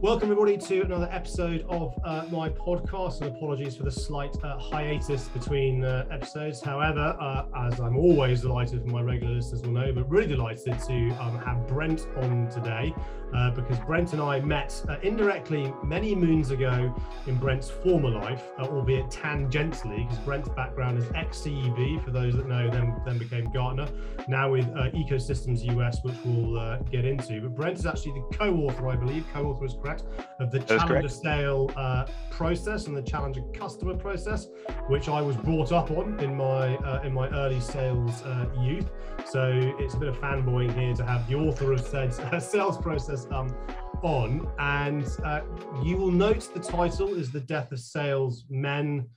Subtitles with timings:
[0.00, 3.20] Welcome, everybody, to another episode of uh, my podcast.
[3.20, 6.62] And apologies for the slight uh, hiatus between uh, episodes.
[6.62, 11.10] However, uh, as I'm always delighted, my regular listeners will know, but really delighted to
[11.20, 12.94] um, have Brent on today
[13.34, 16.94] uh, because Brent and I met uh, indirectly many moons ago
[17.26, 22.46] in Brent's former life, albeit tangentially, because Brent's background is ex CEB, for those that
[22.46, 23.88] know, then, then became Gartner,
[24.28, 27.40] now with Ecosystems US, which we'll get into.
[27.40, 30.04] But Brent is actually the co author, I believe, co author is correct,
[30.40, 34.48] of the challenger sale uh, process and the challenger customer process,
[34.88, 38.90] which I was brought up on in my uh, in my early sales uh, youth.
[39.26, 43.17] So it's a bit of fanboying here to have the author of said sales process
[43.26, 43.56] um,
[44.02, 45.40] on, and uh,
[45.82, 49.08] you will note the title is the death of sales men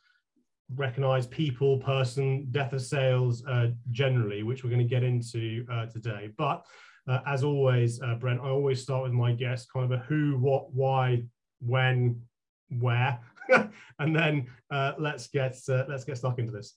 [0.75, 5.85] recognize people, person, death of sales uh, generally, which we're going to get into uh,
[5.87, 6.31] today.
[6.37, 6.65] But
[7.07, 10.37] uh, as always, uh, Brent, I always start with my guests, kind of a who,
[10.37, 11.23] what, why,
[11.59, 12.21] when,
[12.69, 13.19] where,
[13.99, 16.75] and then uh, let's get uh, let's get stuck into this.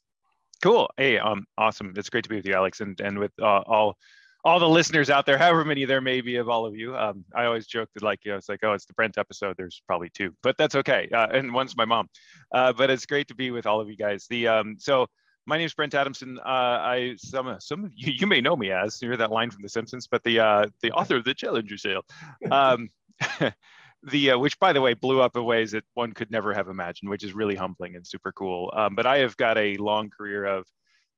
[0.62, 0.88] Cool.
[0.96, 1.92] Hey, um, awesome.
[1.96, 3.96] It's great to be with you, Alex, and and with all
[4.44, 6.94] all the listeners out there, however many there may be of all of you.
[6.96, 9.56] Um, I always joke that like, you know, it's like, oh, it's the Brent episode.
[9.56, 11.08] There's probably two, but that's okay.
[11.12, 12.08] Uh, and one's my mom.
[12.52, 14.26] Uh, but it's great to be with all of you guys.
[14.28, 15.06] The um, so
[15.46, 16.38] my name is Brent Adamson.
[16.38, 19.50] Uh, I some some of you, you may know me as you hear that line
[19.50, 22.02] from The Simpsons, but the uh, the author of the Challenger Sale,
[22.50, 22.90] um,
[24.02, 26.68] the uh, which by the way blew up in ways that one could never have
[26.68, 28.70] imagined, which is really humbling and super cool.
[28.76, 30.66] Um, but I have got a long career of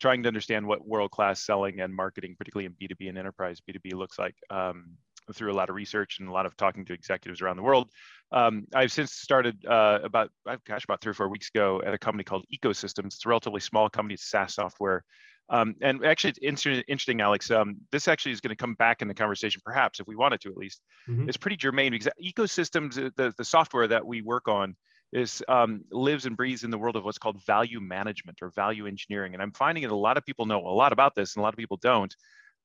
[0.01, 3.19] trying to understand what world class selling and marketing, particularly in B two B and
[3.19, 4.35] enterprise B two B, looks like.
[4.51, 4.97] Um,
[5.35, 7.91] through a lot of research and a lot of talking to executives around the world.
[8.31, 10.31] Um, I've since started uh, about,
[10.69, 13.07] gosh, about three or four weeks ago at a company called Ecosystems.
[13.07, 15.03] It's a relatively small company, it's SaaS software.
[15.49, 17.51] Um, and actually, it's interesting, interesting Alex.
[17.51, 20.41] Um, this actually is going to come back in the conversation, perhaps, if we wanted
[20.43, 20.81] to at least.
[21.09, 21.29] Mm-hmm.
[21.29, 24.77] It's pretty germane because ecosystems, uh, the, the software that we work on,
[25.17, 28.87] is um, lives and breathes in the world of what's called value management or value
[28.87, 29.35] engineering.
[29.35, 31.43] And I'm finding that a lot of people know a lot about this, and a
[31.43, 32.15] lot of people don't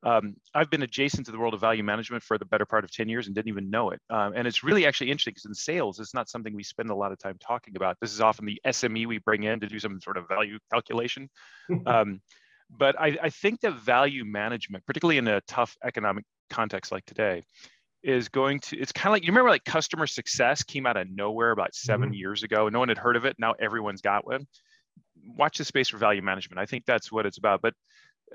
[0.04, 2.92] um, I've been adjacent to the world of value management for the better part of
[2.92, 4.02] 10 years and didn't even know it.
[4.10, 6.96] Um, and it's really actually interesting because in sales, it's not something we spend a
[6.96, 7.98] lot of time talking about.
[8.02, 11.30] This is often the SME we bring in to do some sort of value calculation.
[11.86, 12.22] um,
[12.70, 17.44] but I, I, think that value management, particularly in a tough economic context like today,
[18.04, 21.10] is going to, it's kind of like, you remember like customer success came out of
[21.10, 22.14] nowhere about 7 mm-hmm.
[22.14, 22.70] years ago.
[22.70, 23.36] No one had heard of it.
[23.40, 24.48] Now everyone's got one.
[25.24, 26.60] Watch the space for value management.
[26.60, 27.62] I think that's what it's about.
[27.62, 27.74] But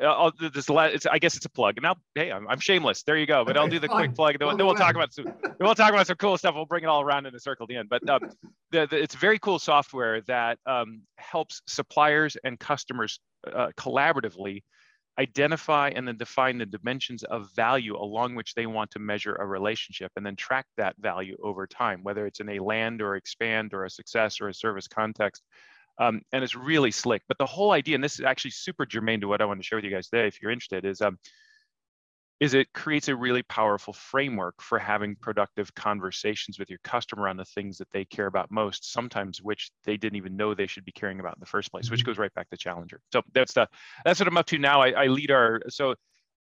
[0.01, 0.69] uh, I'll this.
[0.69, 1.79] It's, I guess it's a plug.
[1.79, 3.03] And I'll, hey, I'm, I'm shameless.
[3.03, 3.45] There you go.
[3.45, 4.39] But I'll do the quick plug.
[4.39, 5.27] Then, then we'll talk about some.
[5.59, 6.55] we'll talk about some cool stuff.
[6.55, 7.89] We'll bring it all around in a circle at the end.
[7.89, 8.31] But um,
[8.71, 14.63] the, the, it's very cool software that um, helps suppliers and customers uh, collaboratively
[15.19, 19.47] identify and then define the dimensions of value along which they want to measure a
[19.47, 23.73] relationship, and then track that value over time, whether it's in a land or expand
[23.73, 25.43] or a success or a service context.
[25.99, 27.23] Um, and it's really slick.
[27.27, 29.65] But the whole idea, and this is actually super germane to what I want to
[29.65, 31.19] share with you guys today, if you're interested, is um,
[32.41, 37.37] is it creates a really powerful framework for having productive conversations with your customer on
[37.37, 40.85] the things that they care about most, sometimes which they didn't even know they should
[40.85, 42.11] be caring about in the first place, which mm-hmm.
[42.11, 43.01] goes right back to Challenger.
[43.13, 43.69] So that's the
[44.05, 44.83] that's what I'm up to now.
[44.83, 45.95] I, I lead our so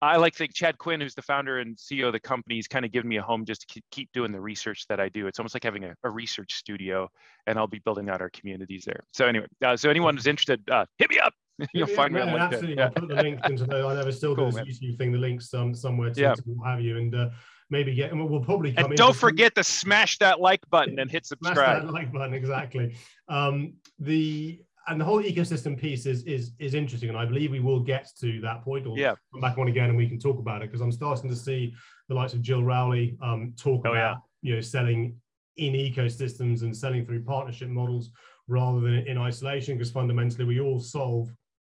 [0.04, 2.68] I like to think Chad Quinn, who's the founder and CEO of the company, has
[2.68, 5.28] kind of given me a home just to keep doing the research that I do.
[5.28, 7.08] It's almost like having a, a research studio,
[7.48, 9.06] and I'll be building out our communities there.
[9.14, 11.34] So anyway, uh, so anyone who's interested, uh, hit me up.
[11.74, 12.40] You'll yeah, find me on LinkedIn.
[12.40, 12.86] Absolutely, yeah.
[12.86, 13.86] I'll put the link into the.
[13.86, 15.12] I never still cool, do this YouTube thing.
[15.12, 16.34] The links um, somewhere to, yeah.
[16.34, 17.16] to have you and.
[17.16, 17.30] Uh,
[17.70, 21.10] maybe get and we'll probably come and don't forget to smash that like button and
[21.10, 22.94] hit subscribe smash that like button exactly
[23.30, 27.60] um the and the whole ecosystem piece is is is interesting, and I believe we
[27.60, 28.86] will get to that point.
[28.86, 29.16] Or yeah.
[29.32, 31.74] come back on again, and we can talk about it because I'm starting to see
[32.10, 34.50] the likes of Jill Rowley um, talk oh, about yeah.
[34.50, 35.16] you know selling
[35.58, 38.10] in ecosystems and selling through partnership models
[38.48, 39.78] rather than in isolation.
[39.78, 41.32] Because fundamentally, we all solve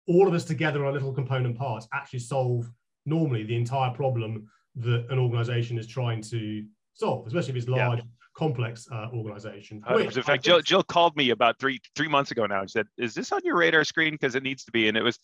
[0.08, 2.70] all of us together on little component parts actually solve
[3.06, 8.00] normally the entire problem that an organization is trying to solve, especially if it's large.
[8.00, 8.06] Yeah
[8.36, 9.82] complex uh, organization.
[9.90, 12.86] Uh, in fact, Jill, Jill called me about three three months ago now and said,
[12.98, 14.14] "Is this on your radar screen?
[14.14, 15.18] Because it needs to be." And it was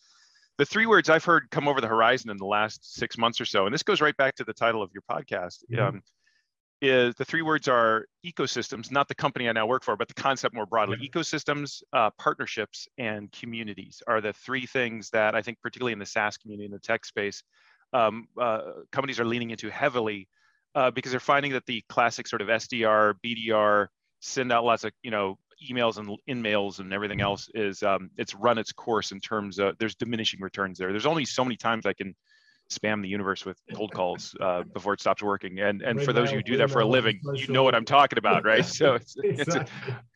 [0.57, 3.45] the three words I've heard come over the horizon in the last six months or
[3.45, 3.65] so.
[3.65, 5.63] And this goes right back to the title of your podcast.
[5.71, 5.79] Mm-hmm.
[5.79, 6.01] Um,
[6.81, 10.15] is the three words are ecosystems, not the company I now work for, but the
[10.15, 10.97] concept more broadly.
[10.97, 11.19] Mm-hmm.
[11.19, 16.05] Ecosystems, uh, partnerships, and communities are the three things that I think, particularly in the
[16.05, 17.43] SaaS community, in the tech space,
[17.93, 18.61] um, uh,
[18.91, 20.27] companies are leaning into heavily
[20.73, 23.87] uh, because they're finding that the classic sort of SDR, BDR,
[24.21, 25.37] send out lots of you know
[25.69, 29.59] emails and in mails and everything else is um, it's run its course in terms
[29.59, 30.91] of there's diminishing returns there.
[30.91, 32.15] There's only so many times I can
[32.71, 35.59] spam the universe with cold calls uh, before it stops working.
[35.59, 37.75] And and for those of you who do that for a living, you know what
[37.75, 38.65] I'm talking about, right?
[38.65, 39.65] So it's, it's a,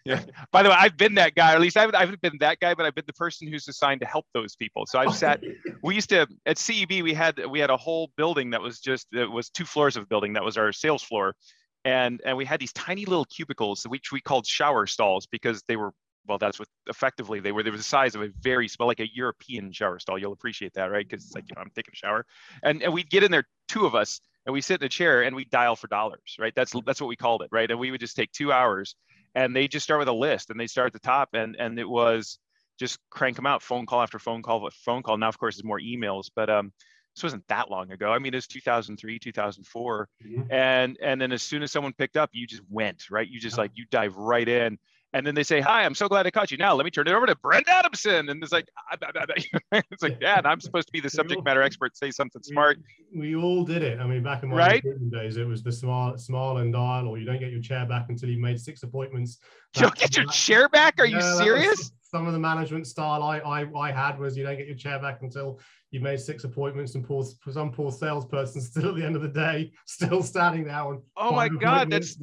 [0.06, 0.22] yeah.
[0.52, 2.38] By the way, I've been that guy, or at least I haven't, I haven't been
[2.40, 4.86] that guy, but I've been the person who's assigned to help those people.
[4.86, 5.42] So I've sat.
[5.84, 9.08] we used to at CEB, we had we had a whole building that was just
[9.14, 11.36] it was two floors of a building that was our sales floor.
[11.84, 15.76] And, and we had these tiny little cubicles which we called shower stalls because they
[15.76, 15.92] were
[16.28, 17.64] well, that's what effectively they were.
[17.64, 20.18] They were the size of a very small, like a European shower stall.
[20.18, 21.08] You'll appreciate that, right?
[21.08, 22.26] Because it's like, you know, I'm taking a shower,
[22.64, 25.24] and and we'd get in there, two of us, and we sit in a chair
[25.24, 26.54] and we dial for dollars, right?
[26.56, 27.70] That's that's what we called it, right?
[27.70, 28.96] And we would just take two hours,
[29.34, 31.80] and they just start with a list, and they start at the top, and and
[31.80, 32.40] it was
[32.80, 35.18] just crank them out, phone call after phone call, phone call.
[35.18, 36.74] Now, of course, there's more emails, but um,
[37.16, 38.12] this wasn't that long ago.
[38.12, 40.52] I mean, it was 2003, 2004, mm-hmm.
[40.52, 43.28] and and then as soon as someone picked up, you just went right.
[43.28, 44.78] You just like you dive right in
[45.16, 47.08] and then they say, "Hi, I'm so glad I caught you." Now let me turn
[47.08, 48.68] it over to Brent Adamson, and it's like,
[49.72, 51.96] it's like, yeah, and I'm supposed to be the subject matter expert.
[51.96, 52.80] Say something smart.
[53.16, 54.00] We, all did it.
[54.02, 54.84] I mean, back in my right?
[55.12, 58.08] days, it was the smile, smile and dial, or you don't get your chair back
[58.10, 59.38] until you made six appointments.
[59.78, 60.96] You don't get your chair back?
[61.00, 61.94] Are you serious?
[62.02, 65.00] Some of the management style I, I I had was you don't get your chair
[65.00, 65.60] back until
[65.92, 69.30] you made six appointments, and poor some poor salesperson still at the end of the
[69.30, 70.76] day still standing there.
[70.76, 72.18] On oh my god, that's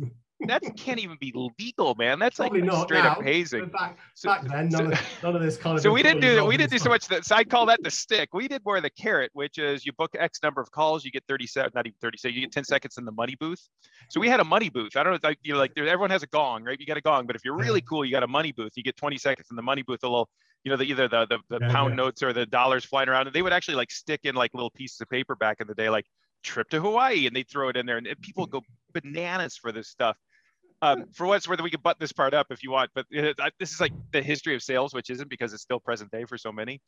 [0.48, 2.18] that can't even be legal, man.
[2.18, 3.66] That's Probably like straight now, up hazing.
[3.66, 5.82] Back, so, back then, none, so, of, none of this kind of.
[5.82, 6.46] So we didn't do that.
[6.46, 7.24] we didn't do so much that.
[7.24, 8.30] So I call that the stick.
[8.32, 11.10] We did more of the carrot, which is you book X number of calls, you
[11.10, 13.68] get 37, not even 30 seconds, you get 10 seconds in the money booth.
[14.08, 14.96] So we had a money booth.
[14.96, 16.78] I don't know, like you know, like everyone has a gong, right?
[16.78, 18.72] You got a gong, but if you're really cool, you got a money booth.
[18.76, 20.00] You get 20 seconds in the money booth.
[20.02, 20.28] A little,
[20.64, 21.96] you know, the either the the, the yeah, pound yeah.
[21.96, 24.70] notes or the dollars flying around, and they would actually like stick in like little
[24.70, 26.06] pieces of paper back in the day, like
[26.42, 28.62] trip to Hawaii, and they throw it in there, and people go
[28.92, 30.16] bananas for this stuff
[30.82, 33.37] um, for what's worth, we can butt this part up if you want, but it,
[33.40, 36.25] I, this is like the history of sales, which isn't because it's still present day
[36.25, 36.82] for so many.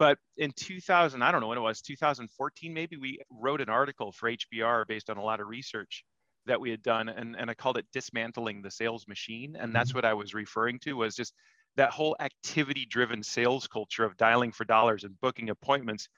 [0.00, 4.12] But in 2000, I don't know when it was, 2014 maybe, we wrote an article
[4.12, 6.04] for HBR based on a lot of research
[6.46, 9.90] that we had done, and, and I called it dismantling the sales machine, and that's
[9.90, 9.98] mm-hmm.
[9.98, 11.32] what I was referring to was just
[11.76, 16.08] that whole activity-driven sales culture of dialing for dollars and booking appointments.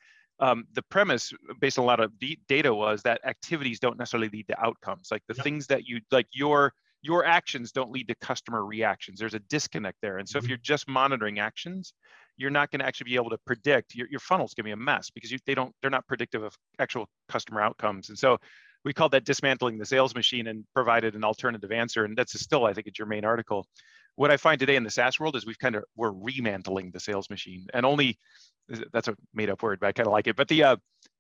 [0.41, 2.13] Um, the premise based on a lot of
[2.49, 5.43] data was that activities don't necessarily lead to outcomes like the yep.
[5.43, 6.73] things that you like your
[7.03, 9.19] your actions don't lead to customer reactions.
[9.19, 10.19] There's a disconnect there.
[10.19, 10.51] And so if mm-hmm.
[10.51, 11.93] you're just monitoring actions,
[12.37, 14.73] you're not going to actually be able to predict your, your funnel's going to be
[14.73, 18.09] a mess because you, they don't they're not predictive of actual customer outcomes.
[18.09, 18.39] And so
[18.85, 22.05] we called that dismantling the sales machine and provided an alternative answer.
[22.05, 23.67] And that's still, I think, it's your main article.
[24.15, 27.01] What I find today in the SaaS world is we've kind of we're remantling the
[27.01, 28.19] sales machine, and only
[28.93, 30.37] that's a made up word, but I kind of like it.
[30.37, 30.77] But the uh,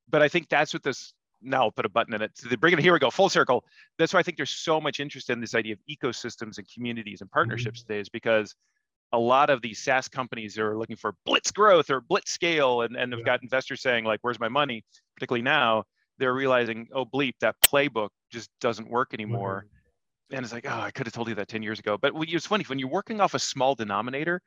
[0.08, 2.32] but I think that's what this now I'll put a button in it.
[2.34, 2.78] So they bring it.
[2.80, 3.10] Here we go.
[3.10, 3.64] Full circle.
[3.98, 7.20] That's why I think there's so much interest in this idea of ecosystems and communities
[7.20, 7.92] and partnerships mm-hmm.
[7.92, 8.54] today, is because
[9.12, 12.96] a lot of these SaaS companies are looking for blitz growth or blitz scale, and
[12.96, 13.26] and have yeah.
[13.26, 15.84] got investors saying like, "Where's my money?" Particularly now,
[16.18, 20.36] they're realizing, "Oh bleep, that playbook just doesn't work anymore." Mm-hmm.
[20.36, 22.46] And it's like, "Oh, I could have told you that ten years ago." But it's
[22.46, 24.42] funny when you're working off a small denominator,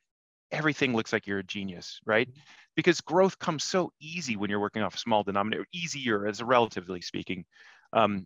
[0.52, 2.30] everything looks like you're a genius, right?
[2.30, 2.42] Mm-hmm
[2.76, 6.46] because growth comes so easy when you're working off a small denominator, easier as a
[6.46, 7.46] relatively speaking.
[7.94, 8.26] Um,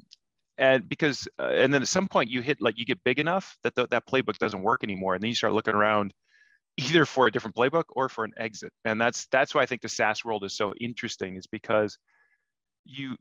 [0.57, 3.57] and because, uh, and then at some point you hit like you get big enough
[3.63, 6.13] that the, that playbook doesn't work anymore, and then you start looking around
[6.77, 8.71] either for a different playbook or for an exit.
[8.85, 11.97] And that's that's why I think the SaaS world is so interesting, is because
[12.85, 13.17] you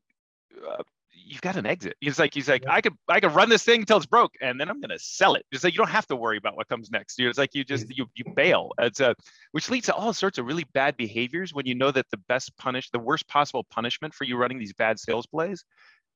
[0.69, 0.83] uh,
[1.25, 1.97] you've got an exit.
[2.01, 2.73] He's like, he's like, yeah.
[2.73, 5.35] I could, I could run this thing until it's broke, and then I'm gonna sell
[5.35, 5.45] it.
[5.51, 7.19] It's like you don't have to worry about what comes next.
[7.19, 8.73] It's like you just you you bail.
[8.79, 9.15] It's a,
[9.53, 12.57] which leads to all sorts of really bad behaviors when you know that the best
[12.57, 15.65] punish, the worst possible punishment for you running these bad sales plays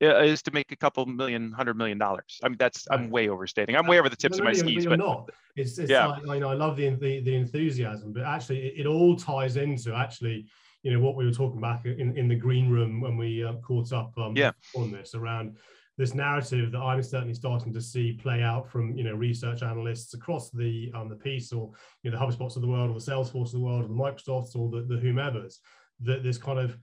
[0.03, 2.41] uh, is to make a couple million, hundred million dollars.
[2.43, 3.77] I mean, that's I'm way overstating.
[3.77, 4.87] I'm way over the tips no, no, of my skis.
[4.87, 5.31] But, not.
[5.57, 6.07] It's, it's yeah.
[6.07, 9.95] Like, know, I love the, the the enthusiasm, but actually, it, it all ties into
[9.95, 10.47] actually
[10.83, 13.55] you know what we were talking back in, in the green room when we uh,
[13.55, 14.53] caught up um, yeah.
[14.77, 15.57] on this around
[15.99, 20.15] this narrative that I'm certainly starting to see play out from you know research analysts
[20.15, 23.11] across the um, the piece or you know the HubSpots of the world or the
[23.11, 25.61] Salesforce of the world or the Microsofts or the, the whomever's
[26.01, 26.79] that this kind of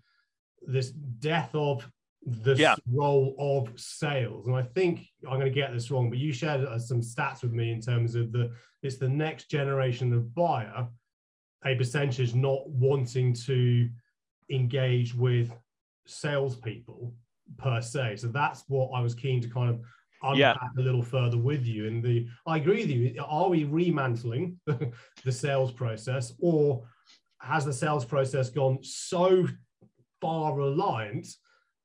[0.67, 1.89] this death of
[2.25, 2.75] the yeah.
[2.91, 6.65] role of sales and I think I'm going to get this wrong but you shared
[6.65, 8.51] uh, some stats with me in terms of the
[8.83, 10.87] it's the next generation of buyer
[11.63, 13.89] a percentage not wanting to
[14.49, 15.51] engage with
[16.05, 17.13] salespeople
[17.57, 18.17] per se.
[18.17, 19.79] So that's what I was keen to kind of
[20.23, 20.81] unpack yeah.
[20.81, 21.87] a little further with you.
[21.87, 23.23] And the I agree with you.
[23.23, 24.59] Are we remantling
[25.23, 26.83] the sales process, or
[27.39, 29.47] has the sales process gone so
[30.21, 31.27] far reliant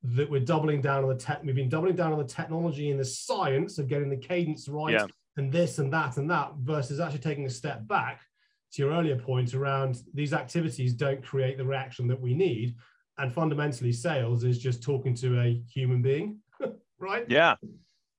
[0.02, 1.40] that we're doubling down on the tech?
[1.42, 4.94] We've been doubling down on the technology and the science of getting the cadence right,
[4.94, 5.06] yeah.
[5.36, 8.20] and this and that and that, versus actually taking a step back
[8.72, 12.74] to your earlier point around these activities don't create the reaction that we need
[13.20, 16.38] and fundamentally, sales is just talking to a human being,
[16.98, 17.26] right?
[17.28, 17.56] Yeah,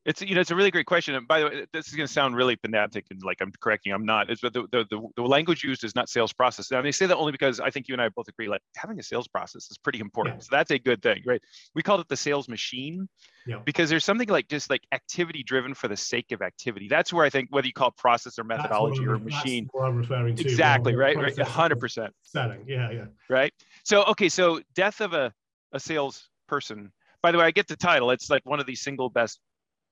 [0.06, 1.14] it's you know it's a really great question.
[1.14, 3.94] And by the way, this is going to sound really pedantic and like I'm correcting.
[3.94, 4.30] I'm not.
[4.32, 6.72] It's but the, the, the, language used is not sales process.
[6.72, 9.00] And I say that only because I think you and I both agree like having
[9.00, 10.38] a sales process is pretty important.
[10.38, 10.42] Yeah.
[10.42, 11.42] So that's a good thing, right?
[11.76, 13.08] We called it the sales machine
[13.46, 13.60] yeah.
[13.64, 16.88] because there's something like just like activity driven for the sake of activity.
[16.90, 19.70] That's where I think whether you call it process or methodology or machine.
[19.72, 20.44] What I'm referring to.
[20.44, 21.16] Exactly right.
[21.16, 21.38] Right.
[21.40, 22.12] hundred percent.
[22.24, 22.64] Selling.
[22.68, 22.90] Yeah.
[22.90, 23.06] Yeah.
[23.30, 23.54] Right.
[23.84, 24.30] So okay.
[24.30, 25.32] So death of a
[25.74, 26.92] a sales person.
[27.22, 28.10] By the way, I get the title.
[28.10, 29.40] It's like one of the single best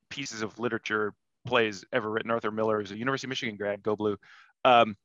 [0.10, 1.14] pieces of literature
[1.46, 2.32] plays ever written.
[2.32, 4.18] Arthur Miller is a University of Michigan grad, go blue.
[4.66, 4.96] Um,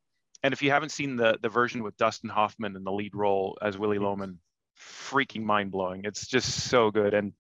[0.42, 3.56] and if you haven't seen the the version with Dustin Hoffman in the lead role
[3.62, 4.38] as Willy Loman,
[4.78, 6.02] freaking mind blowing.
[6.04, 7.32] It's just so good and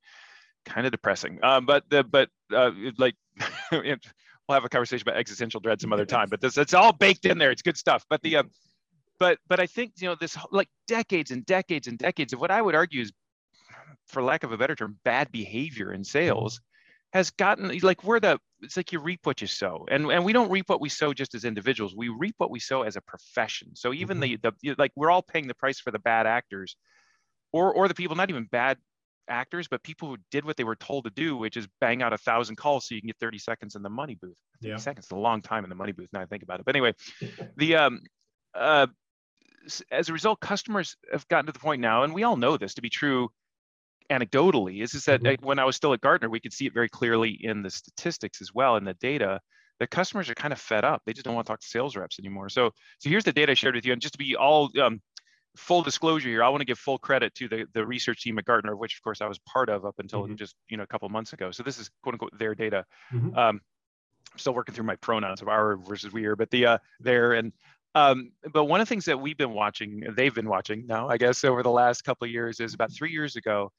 [0.64, 1.38] kind of depressing.
[1.42, 3.14] Um, but the but uh, like
[3.72, 3.98] we'll
[4.50, 6.28] have a conversation about existential dread some other time.
[6.30, 7.50] But this it's all baked in there.
[7.50, 8.04] It's good stuff.
[8.08, 8.42] But the uh,
[9.18, 12.50] but but I think you know this like decades and decades and decades of what
[12.50, 13.12] I would argue is,
[14.06, 16.60] for lack of a better term, bad behavior in sales
[17.14, 19.86] has gotten like we're the it's like you reap what you sow.
[19.88, 21.94] And and we don't reap what we sow just as individuals.
[21.96, 23.76] We reap what we sow as a profession.
[23.76, 24.36] So even mm-hmm.
[24.42, 26.76] the the like we're all paying the price for the bad actors
[27.52, 28.78] or or the people not even bad
[29.26, 32.12] actors but people who did what they were told to do which is bang out
[32.12, 34.36] a thousand calls so you can get 30 seconds in the money booth.
[34.60, 34.76] 30 yeah.
[34.76, 36.66] seconds is a long time in the money booth now i think about it.
[36.66, 36.94] But anyway
[37.56, 38.00] the um
[38.54, 38.88] uh
[39.90, 42.74] as a result customers have gotten to the point now and we all know this
[42.74, 43.30] to be true
[44.10, 45.44] anecdotally is, is that mm-hmm.
[45.44, 48.40] when I was still at Gartner, we could see it very clearly in the statistics
[48.40, 49.40] as well in the data
[49.80, 51.02] that customers are kind of fed up.
[51.04, 52.48] They just don't want to talk to sales reps anymore.
[52.48, 53.92] So, so here's the data I shared with you.
[53.92, 55.00] And just to be all um,
[55.56, 58.44] full disclosure here, I want to give full credit to the, the research team at
[58.44, 60.36] Gartner, which of course I was part of up until mm-hmm.
[60.36, 61.50] just you know a couple months ago.
[61.50, 62.84] So this is quote unquote their data.
[63.12, 63.36] Mm-hmm.
[63.36, 63.60] Um,
[64.32, 67.32] I'm still working through my pronouns of our versus we are, but the uh, there
[67.32, 67.52] and
[67.94, 71.16] um, but one of the things that we've been watching, they've been watching now, I
[71.16, 73.70] guess, over the last couple of years is about three years ago,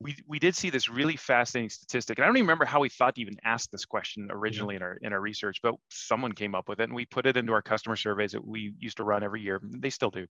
[0.00, 2.18] we, we did see this really fascinating statistic.
[2.18, 4.82] And I don't even remember how we thought to even ask this question originally in
[4.82, 7.52] our in our research, but someone came up with it and we put it into
[7.52, 9.60] our customer surveys that we used to run every year.
[9.62, 10.26] They still do.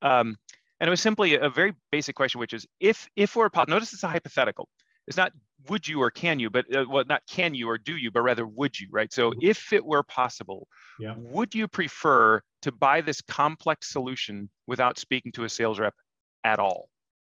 [0.00, 0.36] Um,
[0.80, 3.92] and it was simply a very basic question, which is if if we're a notice
[3.92, 4.68] it's a hypothetical.
[5.06, 5.32] It's not
[5.68, 8.22] would you or can you, but uh, well, not can you or do you, but
[8.22, 9.12] rather would you, right?
[9.12, 9.40] So mm-hmm.
[9.42, 10.66] if it were possible,
[10.98, 11.14] yeah.
[11.16, 15.94] would you prefer to buy this complex solution without speaking to a sales rep
[16.42, 16.88] at all?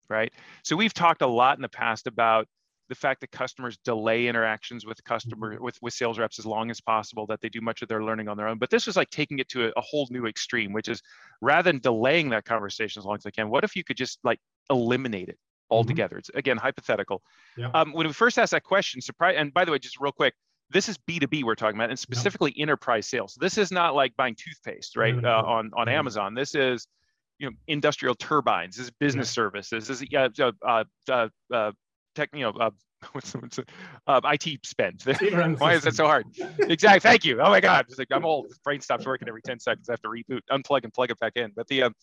[0.09, 0.31] Right?
[0.63, 2.47] So we've talked a lot in the past about
[2.89, 5.63] the fact that customers delay interactions with customer mm-hmm.
[5.63, 8.27] with, with sales reps as long as possible that they do much of their learning
[8.27, 10.73] on their own but this was like taking it to a, a, whole new extreme
[10.73, 11.01] which is
[11.41, 14.19] rather than delaying that conversation as long as they can what if you could just
[14.23, 15.75] like eliminate it mm-hmm.
[15.75, 16.19] altogether mm-hmm.
[16.19, 17.21] it's again hypothetical
[17.57, 17.69] yeah.
[17.73, 20.33] um, when we first asked that question surprise and by the way just real quick
[20.69, 22.63] this is b2b we're talking about and specifically yeah.
[22.63, 26.87] enterprise sales this is not like buying toothpaste right uh, on on amazon this is
[27.43, 29.43] you know industrial turbines this is business yeah.
[29.43, 31.71] services this is yeah uh, uh, uh,
[32.15, 32.69] tech you know uh,
[33.11, 33.59] what's, what's
[34.07, 35.03] uh, IT spend.
[35.57, 36.25] Why is that so hard?
[36.59, 36.99] exactly.
[37.09, 37.41] Thank you.
[37.41, 37.85] Oh my God.
[37.97, 38.49] Like, I'm old.
[38.49, 39.89] This brain stops working every 10 seconds.
[39.89, 41.51] I have to reboot, unplug, and plug it back in.
[41.53, 41.93] But the, um,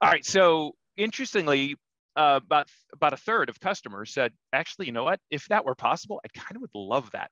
[0.00, 0.24] all right.
[0.24, 1.74] So interestingly,
[2.16, 5.20] uh, about about a third of customers said, actually, you know what?
[5.30, 7.30] If that were possible, I kind of would love that.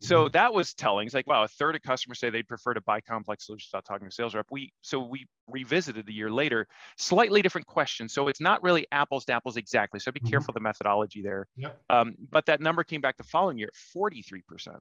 [0.00, 0.32] So mm-hmm.
[0.32, 1.06] that was telling.
[1.06, 3.84] It's like, wow, a third of customers say they'd prefer to buy complex solutions without
[3.84, 4.46] talking to a sales rep.
[4.50, 8.08] We so we revisited the year later, slightly different question.
[8.08, 10.00] So it's not really apples to apples exactly.
[10.00, 10.30] So be mm-hmm.
[10.30, 11.46] careful the methodology there.
[11.56, 11.80] Yep.
[11.90, 14.78] Um, but that number came back the following year, 43%.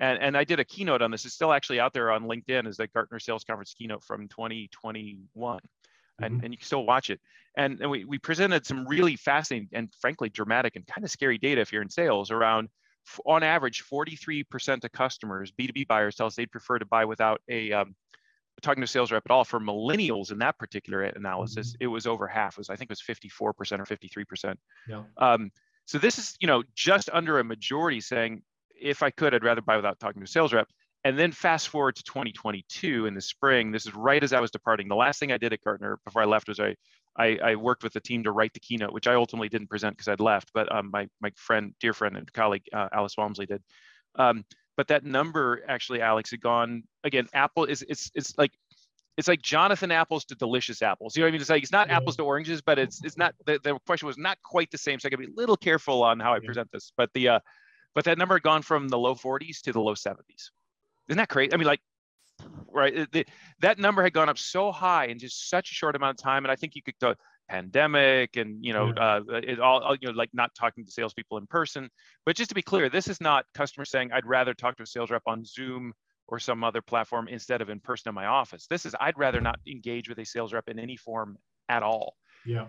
[0.00, 1.24] And, and I did a keynote on this.
[1.24, 5.60] It's still actually out there on LinkedIn as the Gartner Sales Conference keynote from 2021.
[6.20, 6.44] And, mm-hmm.
[6.44, 7.20] and you can still watch it.
[7.56, 11.38] And, and we, we presented some really fascinating and frankly dramatic and kind of scary
[11.38, 12.68] data if you're in sales around
[13.24, 17.72] on average, 43% of customers, B2B buyers, tell us they'd prefer to buy without a
[17.72, 17.94] um,
[18.62, 19.44] talking to a sales rep at all.
[19.44, 21.84] For millennials in that particular analysis, mm-hmm.
[21.84, 22.54] it was over half.
[22.54, 24.54] It was I think it was 54% or 53%.
[24.88, 25.02] Yeah.
[25.16, 25.50] Um,
[25.86, 28.42] so this is you know just under a majority saying
[28.80, 30.68] if I could, I'd rather buy without talking to a sales rep.
[31.04, 33.70] And then fast forward to 2022 in the spring.
[33.70, 34.88] This is right as I was departing.
[34.88, 36.74] The last thing I did at Gartner before I left was I
[37.18, 39.96] I, I, worked with the team to write the keynote, which I ultimately didn't present
[39.96, 43.46] because I'd left, but um, my, my friend, dear friend and colleague, uh, Alice Walmsley
[43.46, 43.60] did.
[44.14, 44.44] Um,
[44.76, 48.52] but that number actually, Alex, had gone, again, Apple is, it's, it's like,
[49.16, 51.16] it's like Jonathan apples to delicious apples.
[51.16, 51.40] You know what I mean?
[51.40, 51.96] It's like, it's not yeah.
[51.96, 55.00] apples to oranges, but it's, it's not, the, the question was not quite the same.
[55.00, 56.46] So I gotta be a little careful on how I yeah.
[56.46, 57.40] present this, but the, uh,
[57.96, 60.50] but that number had gone from the low 40s to the low 70s.
[61.08, 61.52] Isn't that crazy?
[61.52, 61.80] I mean, like
[62.72, 63.10] right?
[63.12, 63.26] The,
[63.60, 66.44] that number had gone up so high in just such a short amount of time,
[66.44, 67.14] and I think you could go
[67.48, 69.02] pandemic and you know yeah.
[69.02, 71.88] uh, it all you know like not talking to salespeople in person.
[72.26, 74.86] But just to be clear, this is not customers saying I'd rather talk to a
[74.86, 75.92] sales rep on Zoom
[76.28, 78.66] or some other platform instead of in person in my office.
[78.68, 81.38] This is I'd rather not engage with a sales rep in any form
[81.68, 82.14] at all.
[82.46, 82.66] Yeah.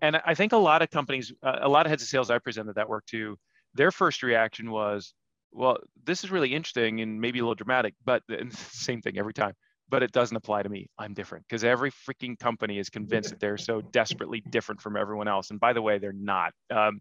[0.00, 2.38] and I think a lot of companies, uh, a lot of heads of sales I
[2.38, 3.36] presented that work to,
[3.74, 5.12] their first reaction was,
[5.52, 9.34] well, this is really interesting and maybe a little dramatic, but the same thing every
[9.34, 9.54] time.
[9.90, 10.90] But it doesn't apply to me.
[10.98, 15.28] I'm different because every freaking company is convinced that they're so desperately different from everyone
[15.28, 15.50] else.
[15.50, 17.00] And by the way, they're not, um,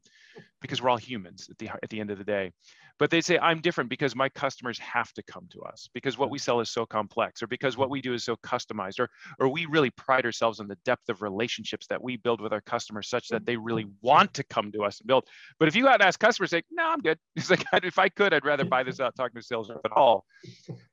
[0.61, 2.53] because we're all humans at the at the end of the day
[2.99, 6.29] but they say i'm different because my customers have to come to us because what
[6.29, 9.49] we sell is so complex or because what we do is so customized or or
[9.49, 13.09] we really pride ourselves on the depth of relationships that we build with our customers
[13.09, 15.25] such that they really want to come to us and build.
[15.59, 17.17] But if you got and ask customers say no i'm good.
[17.35, 19.91] It's like if i could i'd rather buy this without talking to sales rep at
[19.91, 20.25] all.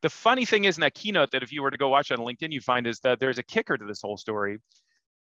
[0.02, 2.18] The funny thing is in that keynote that if you were to go watch on
[2.18, 4.58] linkedin you find is that there's a kicker to this whole story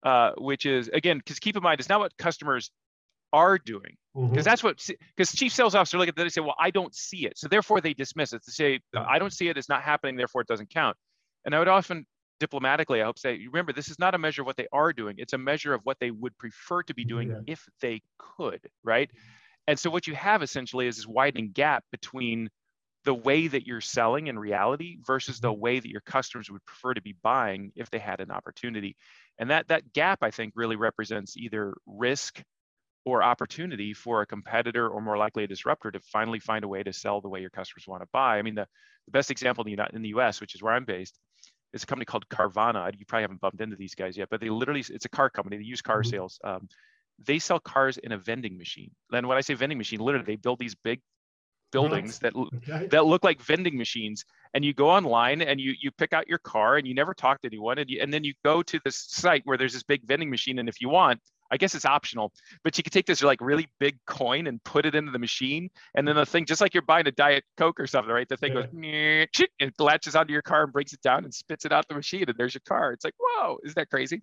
[0.02, 2.70] uh, which is again because keep in mind it's not what customers
[3.32, 4.42] are doing because mm-hmm.
[4.42, 4.84] that's what
[5.16, 7.46] because chief sales officer look at that they say well i don't see it so
[7.48, 10.48] therefore they dismiss it to say i don't see it it's not happening therefore it
[10.48, 10.96] doesn't count
[11.44, 12.04] and i would often
[12.40, 15.14] diplomatically i hope say remember this is not a measure of what they are doing
[15.18, 17.40] it's a measure of what they would prefer to be doing yeah.
[17.46, 19.10] if they could right
[19.68, 22.48] and so what you have essentially is this widening gap between
[23.04, 25.60] the way that you're selling in reality versus the mm-hmm.
[25.60, 28.96] way that your customers would prefer to be buying if they had an opportunity
[29.38, 32.42] and that that gap i think really represents either risk
[33.04, 36.82] or opportunity for a competitor or more likely a disruptor to finally find a way
[36.82, 38.38] to sell the way your customers want to buy.
[38.38, 38.66] I mean, the,
[39.06, 41.18] the best example in the, in the US, which is where I'm based,
[41.72, 42.92] is a company called Carvana.
[42.98, 45.56] You probably haven't bumped into these guys yet, but they literally, it's a car company.
[45.56, 46.10] They use car mm-hmm.
[46.10, 46.38] sales.
[46.44, 46.68] Um,
[47.24, 48.90] they sell cars in a vending machine.
[49.12, 51.00] And when I say vending machine, literally they build these big
[51.72, 52.88] buildings that okay.
[52.90, 56.38] that look like vending machines and you go online and you you pick out your
[56.38, 59.06] car and you never talk to anyone and you, and then you go to this
[59.08, 62.32] site where there's this big vending machine and if you want I guess it's optional,
[62.64, 65.70] but you could take this like really big coin and put it into the machine,
[65.94, 68.28] and then the thing, just like you're buying a diet coke or something, right?
[68.28, 69.24] The thing yeah.
[69.26, 71.94] goes, it latches onto your car and breaks it down and spits it out the
[71.94, 72.92] machine, and there's your car.
[72.92, 74.22] It's like, whoa, is that crazy?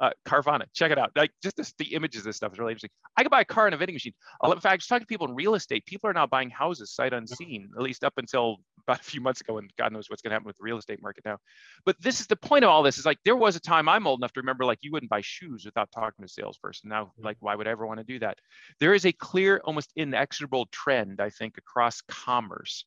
[0.00, 0.64] uh, Carvana.
[0.74, 1.12] Check it out.
[1.16, 2.90] Like just this, the images of this stuff is really interesting.
[3.16, 4.12] I could buy a car in a vending machine.
[4.44, 5.86] In fact, I was talking to people in real estate.
[5.86, 9.40] People are now buying houses sight unseen, at least up until about a few months
[9.40, 11.38] ago, and God knows what's going to happen with the real estate market now.
[11.84, 14.06] But this is the point of all this is like there was a time I'm
[14.06, 16.90] old enough to remember like you wouldn't buy shoes without talking to a salesperson.
[16.90, 18.38] Now, like why would I ever want to do that?
[18.80, 22.84] There is a clear, almost inexorable trend, I think, across commerce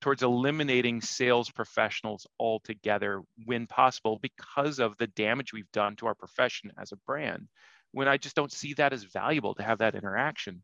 [0.00, 6.14] towards eliminating sales professionals altogether when possible because of the damage we've done to our
[6.14, 7.48] profession as a brand
[7.92, 10.62] when i just don't see that as valuable to have that interaction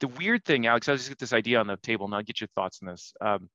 [0.00, 2.40] the weird thing alex i'll just get this idea on the table and i'll get
[2.40, 3.48] your thoughts on this um,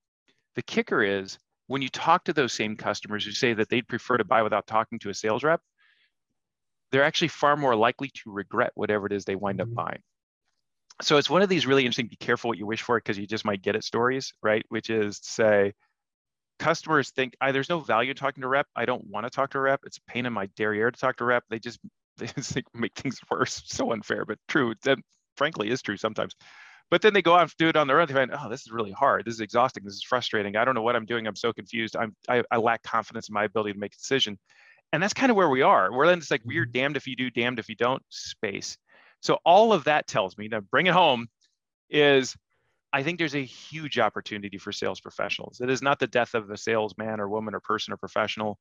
[0.60, 4.18] the kicker is when you talk to those same customers who say that they'd prefer
[4.18, 5.62] to buy without talking to a sales rep
[6.92, 9.76] they're actually far more likely to regret whatever it is they wind up mm-hmm.
[9.76, 10.02] buying.
[11.02, 13.26] So it's one of these really interesting be careful what you wish for because you
[13.26, 14.66] just might get it stories right?
[14.68, 15.74] Which is to say
[16.58, 18.68] customers think I, there's no value talking to rep.
[18.76, 19.80] I don't want to talk to a rep.
[19.86, 21.46] It's a pain in my derriere to talk to a rep.
[21.50, 21.80] They just
[22.18, 23.62] they just make things worse.
[23.66, 24.74] So unfair but true.
[24.84, 24.98] That
[25.38, 26.36] frankly is true sometimes
[26.92, 28.62] but then they go out and do it on their own they find oh this
[28.62, 29.26] is really hard.
[29.26, 29.84] This is exhausting.
[29.84, 30.56] This is frustrating.
[30.56, 31.28] I don't know what i'm doing.
[31.28, 31.96] I'm so confused.
[31.96, 34.38] I'm i, I lack confidence in my ability to make a decision.
[34.92, 35.92] And that's kind of where we are.
[35.92, 36.72] We're then it's like we're mm-hmm.
[36.72, 38.78] damned if you do damned if you don't space.
[39.22, 41.28] So all of that tells me to bring it home
[41.90, 42.36] is
[42.92, 45.62] I think there's a huge opportunity for sales professionals.
[45.62, 48.58] It is not the death of a salesman or woman or person or professional.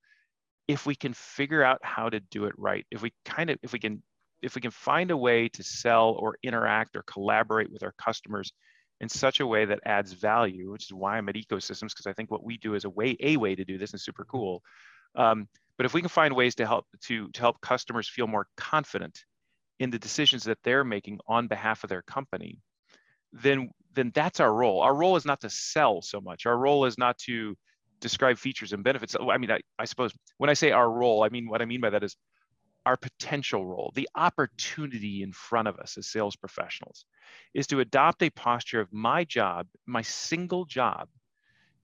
[0.66, 3.72] If we can figure out how to do it right, if we kind of if
[3.72, 4.02] we can
[4.42, 8.52] if we can find a way to sell or interact or collaborate with our customers
[9.00, 12.12] in such a way that adds value, which is why I'm at ecosystems because I
[12.12, 14.62] think what we do is a way a way to do this is super cool.
[15.14, 18.46] Um, but if we can find ways to help to to help customers feel more
[18.56, 19.24] confident
[19.78, 22.58] in the decisions that they're making on behalf of their company,
[23.32, 24.80] then then that's our role.
[24.80, 26.46] Our role is not to sell so much.
[26.46, 27.56] Our role is not to
[28.00, 29.16] describe features and benefits.
[29.18, 31.80] I mean, I, I suppose when I say our role, I mean what I mean
[31.80, 32.16] by that is
[32.86, 37.04] our potential role, the opportunity in front of us as sales professionals
[37.54, 41.08] is to adopt a posture of my job, my single job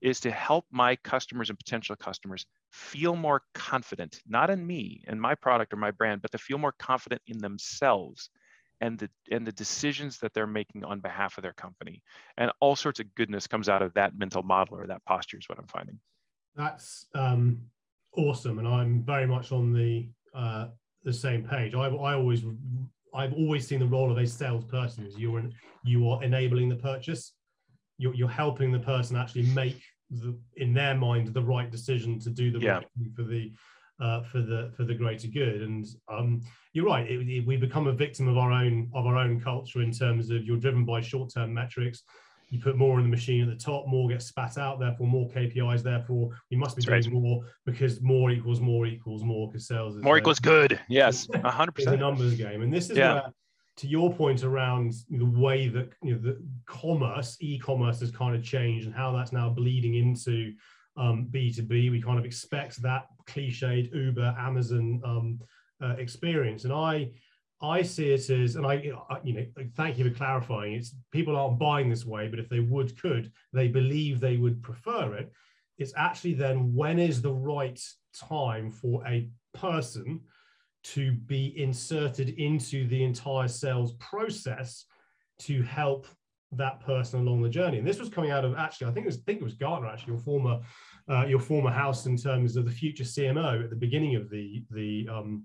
[0.01, 5.21] is to help my customers and potential customers feel more confident, not in me and
[5.21, 8.31] my product or my brand, but to feel more confident in themselves
[8.81, 12.03] and the and the decisions that they're making on behalf of their company.
[12.37, 15.49] And all sorts of goodness comes out of that mental model or that posture is
[15.49, 15.99] what I'm finding.
[16.55, 17.63] That's um,
[18.17, 20.69] awesome, and I'm very much on the uh,
[21.05, 21.75] the same page.
[21.75, 22.43] I, I always
[23.15, 25.43] I've always seen the role of a salesperson is you're
[25.85, 27.33] you are enabling the purchase.
[27.97, 32.31] You're, you're helping the person actually make the, in their mind the right decision to
[32.31, 32.77] do the yeah.
[32.77, 33.53] right thing for the
[34.01, 35.63] uh, for the for the greater good.
[35.63, 39.17] And um, you're right, it, it, we become a victim of our own of our
[39.17, 42.03] own culture in terms of you're driven by short term metrics.
[42.55, 45.29] You put more in the machine at the top, more gets spat out, therefore more
[45.29, 47.23] KPIs, therefore we must be That's doing right.
[47.23, 50.79] more because more equals more equals more because sales is more equals good.
[50.89, 51.95] Yes, hundred percent.
[51.95, 53.15] It's a numbers game, and this is yeah.
[53.15, 53.33] where,
[53.79, 58.43] to your point around the way that you know the commerce, e-commerce has kind of
[58.43, 60.53] changed, and how that's now bleeding into
[60.97, 61.91] um, B2B.
[61.91, 65.41] We kind of expect that cliched Uber, Amazon um,
[65.83, 67.11] uh, experience, and I
[67.65, 68.75] I see it as, and I,
[69.23, 69.47] you know,
[69.77, 70.75] thank you for clarifying.
[70.75, 74.63] It's people aren't buying this way, but if they would, could they believe they would
[74.63, 75.33] prefer it?
[75.79, 77.81] It's actually then when is the right
[78.15, 80.21] time for a person
[80.85, 84.85] to be inserted into the entire sales process
[85.41, 86.07] to help
[86.53, 87.79] that person along the journey.
[87.79, 89.55] And this was coming out of actually, I think it was, I think it was
[89.55, 90.61] Gartner actually, your former,
[91.09, 94.65] uh, your former house in terms of the future CMO at the beginning of the
[94.71, 95.45] the um,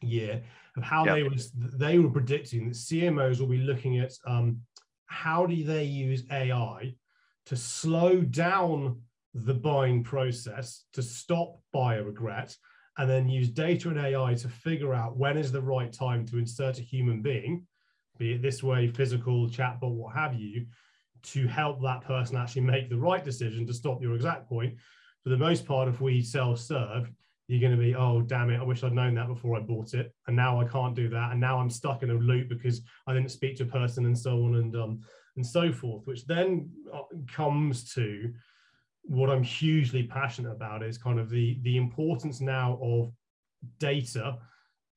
[0.00, 0.42] year
[0.76, 1.14] of how yep.
[1.14, 4.60] they was they were predicting that CMOs will be looking at um,
[5.06, 6.94] how do they use AI
[7.46, 9.00] to slow down
[9.34, 12.54] the buying process to stop buyer regret
[12.98, 16.38] and then use data and AI to figure out when is the right time to
[16.38, 17.64] insert a human being,
[18.18, 20.66] be it this way, physical, chatbot, what have you,
[21.22, 24.74] to help that person actually make the right decision to stop your exact point.
[25.22, 27.10] For the most part, if we self-serve,
[27.48, 29.94] you're going to be, oh, damn it, I wish I'd known that before I bought
[29.94, 30.14] it.
[30.26, 31.32] And now I can't do that.
[31.32, 34.16] And now I'm stuck in a loop because I didn't speak to a person and
[34.16, 35.00] so on and, um,
[35.36, 38.32] and so forth, which then uh, comes to
[39.02, 43.10] what I'm hugely passionate about is kind of the, the importance now of
[43.80, 44.36] data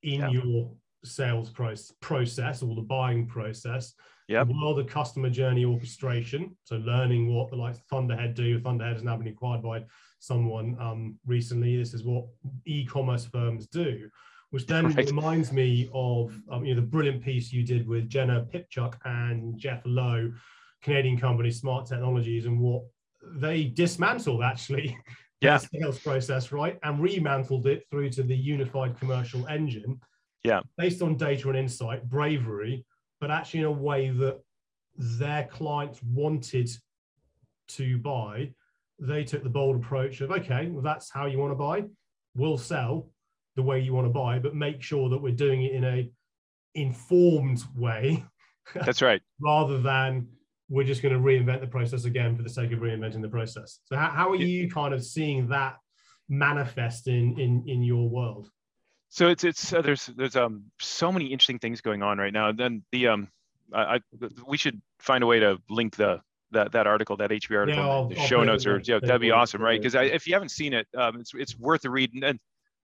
[0.02, 0.28] in yeah.
[0.28, 0.70] your
[1.04, 3.94] sales process, process or the buying process.
[4.32, 4.44] Yeah.
[4.48, 6.56] Well, the customer journey orchestration.
[6.64, 8.58] So learning what the like Thunderhead do.
[8.58, 9.84] Thunderhead has now been acquired by
[10.20, 11.76] someone um, recently.
[11.76, 12.24] This is what
[12.64, 14.08] e-commerce firms do,
[14.48, 15.06] which then right.
[15.06, 19.58] reminds me of um, you know the brilliant piece you did with Jenna Pipchuk and
[19.58, 20.32] Jeff Lowe,
[20.80, 22.84] Canadian company Smart Technologies, and what
[23.34, 24.96] they dismantled actually.
[25.42, 25.58] Yeah.
[25.58, 26.78] the sales process, right?
[26.84, 30.00] And remantled it through to the unified commercial engine.
[30.44, 30.60] Yeah.
[30.78, 32.84] Based on data and insight, bravery,
[33.22, 34.40] but actually in a way that
[34.96, 36.68] their clients wanted
[37.68, 38.52] to buy
[38.98, 41.84] they took the bold approach of okay, well, that's how you want to buy.
[42.34, 43.10] We'll sell
[43.56, 46.10] the way you want to buy, but make sure that we're doing it in a
[46.74, 48.24] informed way.
[48.74, 49.20] That's right.
[49.40, 50.28] rather than
[50.68, 53.80] we're just going to reinvent the process again for the sake of reinventing the process.
[53.84, 55.76] So how, how are you kind of seeing that
[56.28, 58.50] manifest in in in your world?
[59.12, 62.48] So it's it's uh, there's there's um so many interesting things going on right now.
[62.48, 63.28] And then the um
[63.70, 64.00] I, I
[64.46, 66.22] we should find a way to link the
[66.52, 69.20] that that article, that HBR article, yeah, I'll, the I'll show notes, or yeah, that'd
[69.20, 69.78] be awesome, right?
[69.78, 72.10] Because if you haven't seen it, um, it's it's worth a read.
[72.22, 72.40] And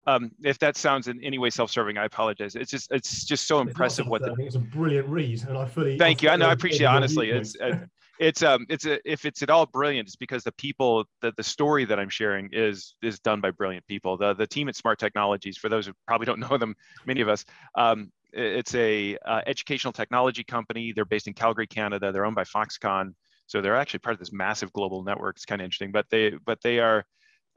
[0.08, 2.54] um, if that sounds in any way self-serving, I apologize.
[2.56, 4.36] It's just it's just so impressive what the.
[4.40, 5.98] It's a brilliant read, and I fully.
[5.98, 6.30] Thank I you.
[6.32, 6.50] I know.
[6.50, 6.90] I appreciate it.
[6.90, 7.56] Honestly, it's.
[7.58, 7.86] Uh,
[8.20, 11.44] it's um it's a if it's at all brilliant it's because the people that the
[11.44, 15.00] story that i'm sharing is is done by brilliant people the the team at smart
[15.00, 19.42] technologies for those who probably don't know them many of us um it's a uh,
[19.48, 23.14] educational technology company they're based in calgary canada they're owned by foxconn
[23.50, 25.36] so they're actually part of this massive global network.
[25.36, 27.04] It's kind of interesting, but they but they are.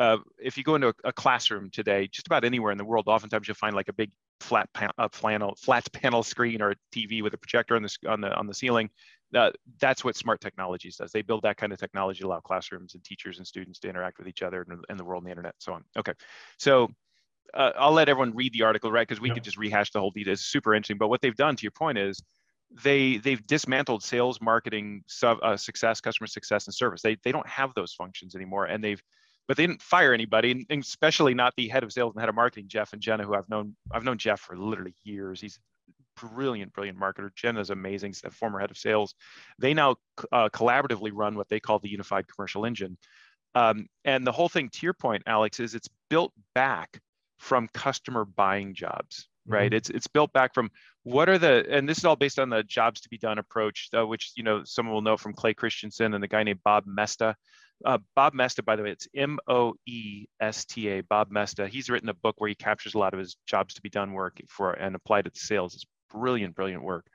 [0.00, 3.06] Uh, if you go into a, a, classroom today, just about anywhere in the world,
[3.06, 4.10] oftentimes you'll find like a big
[4.42, 7.96] flat pan, a flannel, flat panel screen or a TV with a projector on the
[8.08, 8.90] on the on the ceiling.
[9.34, 9.50] Uh,
[9.80, 11.10] that's what smart technologies does.
[11.10, 14.18] They build that kind of technology to allow classrooms and teachers and students to interact
[14.18, 15.84] with each other and, and the world and the internet, and so on.
[15.96, 16.12] Okay,
[16.58, 16.88] so
[17.54, 19.06] uh, I'll let everyone read the article, right?
[19.06, 20.34] Because we could just rehash the whole detail.
[20.34, 20.98] It's super interesting.
[20.98, 22.22] But what they've done, to your point, is
[22.82, 27.02] they they've dismantled sales, marketing, sub, uh, success, customer success, and service.
[27.02, 29.02] They they don't have those functions anymore, and they've
[29.48, 32.34] but they didn't fire anybody, and especially not the head of sales and head of
[32.34, 33.76] marketing, Jeff and Jenna, who I've known.
[33.90, 35.40] I've known Jeff for literally years.
[35.40, 35.58] He's
[36.16, 37.34] brilliant, brilliant marketer.
[37.34, 39.14] Jenna's amazing, former head of sales.
[39.58, 39.96] They now
[40.30, 42.96] uh, collaboratively run what they call the unified commercial engine.
[43.54, 47.00] Um, and the whole thing, to your point, Alex, is it's built back
[47.38, 49.76] from customer buying jobs right mm-hmm.
[49.76, 50.70] it's it's built back from
[51.02, 53.88] what are the and this is all based on the jobs to be done approach
[53.96, 56.84] uh, which you know someone will know from clay christensen and the guy named bob
[56.86, 57.34] moesta
[57.84, 62.48] uh, bob moesta by the way it's m-o-e-s-t-a bob moesta he's written a book where
[62.48, 65.34] he captures a lot of his jobs to be done work for and applied it
[65.34, 65.74] to sales.
[65.74, 67.06] It's brilliant brilliant work.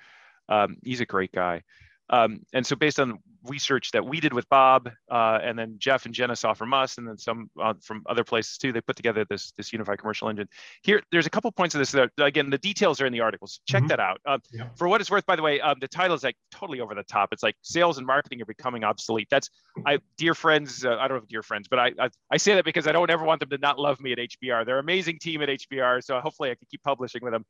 [0.50, 1.64] Um, he's a great guy
[2.10, 6.06] um, and so based on research that we did with Bob, uh, and then Jeff
[6.06, 8.96] and Jenna saw from us, and then some uh, from other places too, they put
[8.96, 10.48] together this this unified commercial engine.
[10.84, 11.92] Here, there's a couple points of this.
[11.92, 13.60] That, again, the details are in the articles.
[13.68, 13.88] Check mm-hmm.
[13.88, 14.22] that out.
[14.26, 14.68] Um, yeah.
[14.76, 17.04] For what it's worth, by the way, um, the title is like totally over the
[17.04, 17.30] top.
[17.32, 19.28] It's like sales and marketing are becoming obsolete.
[19.30, 19.50] That's
[19.86, 20.86] I, dear friends.
[20.86, 23.10] Uh, I don't have dear friends, but I, I, I say that because I don't
[23.10, 24.66] ever want them to not love me at HBR.
[24.66, 27.46] They're an amazing team at HBR, so hopefully I can keep publishing with them.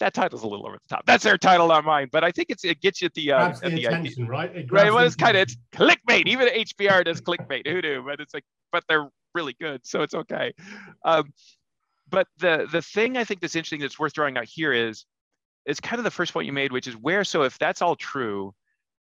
[0.00, 1.04] That title's a little over the top.
[1.06, 2.08] That's their title, not mine.
[2.10, 4.30] But I think it's it gets you the uh, the the attention, idea.
[4.30, 4.56] right?
[4.56, 4.92] It Right.
[4.92, 6.26] Well, it's kind of it's clickbait.
[6.26, 7.66] Even HBR does clickbait.
[7.66, 8.02] Who knew?
[8.02, 10.52] But it's like, but they're really good, so it's okay.
[11.04, 11.32] Um,
[12.10, 15.04] but the the thing I think that's interesting that's worth drawing out here is
[15.66, 17.24] it's kind of the first point you made, which is where.
[17.24, 18.54] So if that's all true,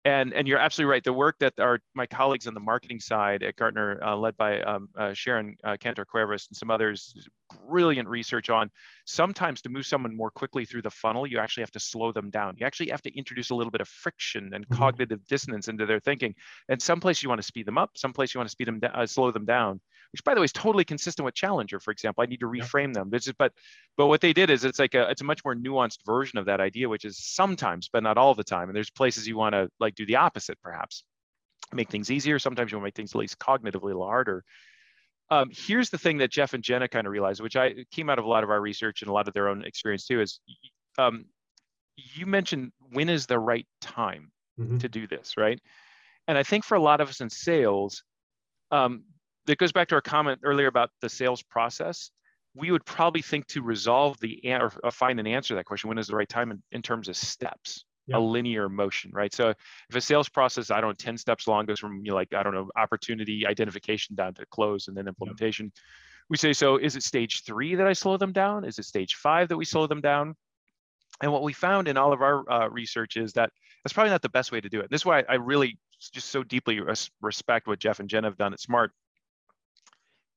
[0.05, 1.05] and and you're absolutely right.
[1.05, 4.61] The work that our my colleagues on the marketing side at Gartner, uh, led by
[4.63, 7.29] um, uh, Sharon uh, Cantor Cuevas and some others,
[7.69, 8.71] brilliant research on.
[9.07, 12.31] Sometimes to move someone more quickly through the funnel, you actually have to slow them
[12.31, 12.57] down.
[12.59, 14.93] You actually have to introduce a little bit of friction and Mhm.
[14.93, 16.35] cognitive dissonance into their thinking.
[16.69, 18.69] And some place you want to speed them up, some place you want to speed
[18.69, 19.81] them down, uh, slow them down.
[20.13, 22.23] Which, by the way, is totally consistent with Challenger, for example.
[22.23, 23.09] I need to reframe them.
[23.11, 23.53] This is, but
[23.97, 26.47] but what they did is it's like a it's a much more nuanced version of
[26.47, 28.69] that idea, which is sometimes, but not all the time.
[28.69, 31.05] And there's places you want to like do the opposite, perhaps
[31.73, 32.39] make things easier.
[32.39, 34.45] Sometimes you want to make things at least cognitively a little harder.
[35.31, 38.19] Um, here's the thing that Jeff and Jenna kind of realized, which I came out
[38.19, 40.41] of a lot of our research and a lot of their own experience too, is
[40.99, 41.25] um,
[41.97, 44.81] you mentioned when is the right time Mhm.
[44.81, 45.59] to do this, right?
[46.29, 48.05] And I think for a lot of us in sales,
[48.71, 49.05] um,
[49.47, 52.11] that goes back to our comment earlier about the sales process.
[52.55, 55.89] We would probably think to resolve the or find an answer to that question.
[55.89, 57.85] When is the right time in, in terms of steps?
[58.09, 58.17] Yeah.
[58.17, 59.33] A linear motion, right?
[59.33, 62.17] So if a sales process, I don't know, 10 steps long goes from you know,
[62.17, 65.73] like, I don't know, opportunity identification down to close and then implementation.
[66.29, 68.65] We say, so is it stage three that I slow them down?
[68.65, 70.35] Is it stage five that we slow them down?
[71.23, 73.51] And what we found in all of our uh, research is that
[73.85, 74.91] that's probably not the best way to do it.
[74.91, 75.79] This is why I really
[76.13, 78.93] just so deeply res- respect what Jeff and Jen have done at Smart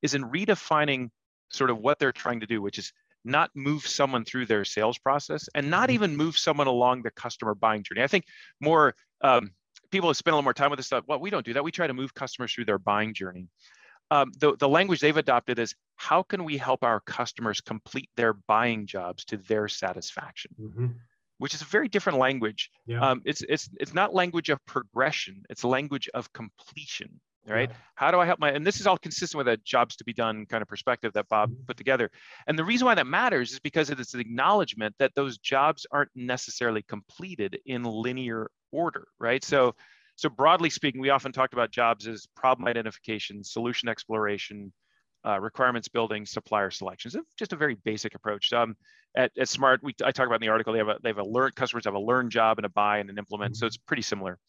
[0.06, 1.10] is in redefining
[1.52, 2.92] sort of what they're trying to do, which is
[3.24, 5.94] not move someone through their sales process and not Mhm.
[5.94, 8.04] even move someone along the customer buying journey.
[8.04, 8.26] I think
[8.62, 9.44] more um,
[9.92, 11.04] people have spent a little more time with this stuff.
[11.08, 11.64] Well, we don't do that.
[11.64, 13.48] We try to move customers through their buying journey.
[14.12, 18.34] Um, the, the language they've adopted is how can we help our customers complete their
[18.34, 20.52] buying jobs to their satisfaction?
[20.62, 20.96] Mhm.
[21.38, 22.70] which is a very different language.
[22.86, 23.02] Yeah.
[23.06, 27.20] Um, it's it's it's not language of progression; it's language of completion.
[27.48, 27.70] Right?
[27.70, 27.76] Yeah.
[27.96, 28.52] How do I help my?
[28.52, 31.28] And this is all consistent with a jobs to be done kind of perspective that
[31.30, 31.68] Bob Mhm.
[31.68, 32.10] put together.
[32.48, 35.86] And the reason why that matters is because it is an acknowledgement that those jobs
[35.92, 39.08] aren't necessarily completed in linear order.
[39.20, 39.44] Right?
[39.44, 39.76] So.
[40.18, 44.72] So broadly speaking, we often talked about jobs as problem identification, solution exploration,
[45.26, 47.16] uh, requirements building, supplier selections.
[47.16, 48.54] It's just a very basic approach.
[48.54, 48.78] Um,
[49.18, 51.18] at, at Smart, we I talk about in the article they have a they have
[51.18, 53.76] a learn customers have a learn job and a buy and an implement, so it's
[53.76, 54.40] pretty similar.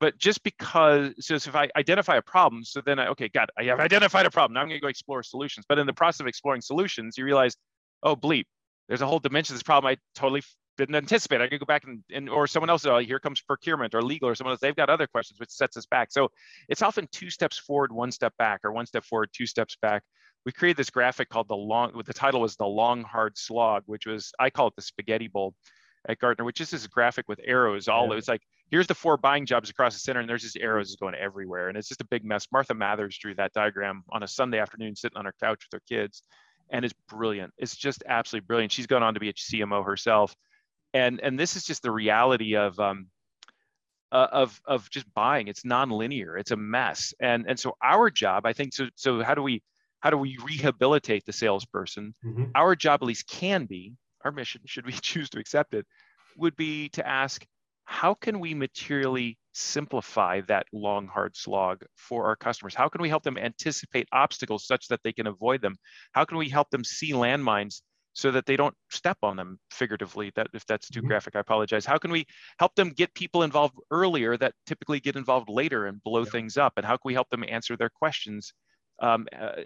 [0.00, 3.50] But just because so if I identify a problem, so then I okay, it.
[3.58, 4.54] I have identified a problem.
[4.54, 5.66] Now I'm going to go explore solutions.
[5.68, 7.56] But in the process of exploring solutions, you realize,
[8.02, 8.44] oh bleep,
[8.86, 10.42] there's a whole dimension of this problem I totally
[10.78, 11.40] didn't anticipate.
[11.40, 14.28] I could go back and, and or someone else, oh, here comes procurement or legal
[14.28, 14.60] or someone else.
[14.60, 16.12] They've got other questions, which sets us back.
[16.12, 16.30] So
[16.68, 20.04] it's often two steps forward, one step back, or one step forward, two steps back.
[20.46, 22.00] We created this graphic called the long.
[22.06, 25.54] The title was the long hard slog, which was I call it the spaghetti bowl
[26.08, 27.86] at Gartner, which is this graphic with arrows.
[27.86, 28.16] All Yeah.
[28.16, 31.14] it's like here's the four buying jobs across the center, and there's just arrows going
[31.14, 32.46] everywhere, and it's just a big mess.
[32.50, 35.84] Martha Mathers drew that diagram on a Sunday afternoon, sitting on her couch with her
[35.88, 36.22] kids,
[36.70, 37.52] and it's brilliant.
[37.58, 38.72] It's just absolutely brilliant.
[38.72, 40.34] She's gone on to be a CMO herself,
[40.94, 43.08] and and this is just the reality of um,
[44.10, 45.48] uh, of of just buying.
[45.48, 46.40] It's nonlinear.
[46.40, 49.62] It's a mess, and and so our job, I think, so so how do we
[50.00, 52.14] how do we rehabilitate the salesperson?
[52.24, 52.52] Mhm.
[52.54, 53.94] Our job, at least, can be
[54.28, 54.62] our mission.
[54.66, 55.86] Should we choose to accept it,
[56.36, 57.44] would be to ask,
[57.84, 62.74] how can we materially simplify that long hard slog for our customers?
[62.74, 65.76] How can we help them anticipate obstacles such that they can avoid them?
[66.12, 67.82] How can we help them see landmines?
[68.14, 70.32] So that they don't step on them figuratively.
[70.34, 71.10] That if that's too Mhm.
[71.10, 71.86] graphic, I apologize.
[71.86, 72.26] How can we
[72.58, 76.32] help them get people involved earlier that typically get involved later and blow Yeah.
[76.32, 76.72] things up?
[76.78, 78.52] And how can we help them answer their questions
[79.00, 79.62] um, uh,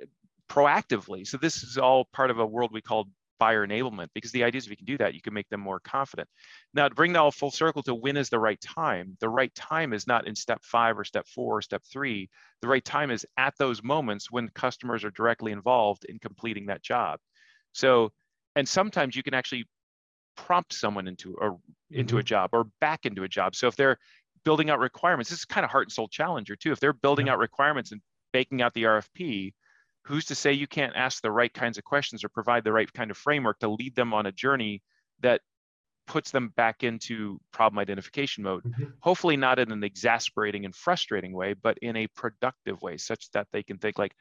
[0.51, 1.27] proactively?
[1.27, 4.59] So this is all part of a world we call buyer enablement because the idea
[4.59, 6.29] is if you can do that, you can make them more confident.
[6.75, 9.55] Now, to bring that all full circle to when is the right time, the right
[9.55, 12.29] time is not in step five or step four or step three.
[12.61, 16.83] The right time is at those moments when customers are directly involved in completing that
[16.83, 17.18] job.
[17.73, 18.12] So,
[18.55, 19.66] and sometimes you can actually
[20.37, 21.51] prompt someone into a
[21.90, 22.27] into a mm-hmm.
[22.27, 23.55] job or back into a job.
[23.55, 23.99] So if they're
[24.45, 26.73] building out requirements, this is kind of heart and soul challenger too.
[26.73, 27.35] If they're building Yeah.
[27.35, 28.01] out requirements and
[28.33, 29.53] baking out the RFP,
[30.05, 32.93] who's to say you can't ask the right kinds of questions or provide the right
[32.93, 34.83] kind of framework to lead them on a journey
[35.21, 35.41] that
[36.07, 38.65] puts them back into problem identification mode?
[38.65, 38.93] Mhm.
[39.01, 43.47] Hopefully not in an exasperating and frustrating way, but in a productive way, such that
[43.53, 44.15] they can think like,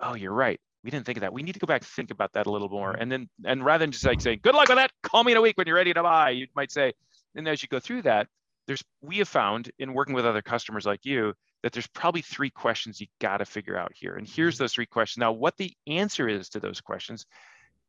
[0.00, 0.60] oh, you're right.
[0.84, 1.32] We didn't think of that.
[1.32, 2.92] We need to go back and think about that a little more.
[2.92, 5.38] And then, and rather than just like saying, good luck with that, call me in
[5.38, 6.92] a week when you're ready to buy, you might say,
[7.34, 8.28] and as you go through that,
[8.66, 12.50] there's, we have found in working with other customers like you, that there's probably three
[12.50, 14.14] questions you got to figure out here.
[14.14, 14.64] And here's mm-hmm.
[14.64, 15.20] those three questions.
[15.20, 17.26] Now, what the answer is to those questions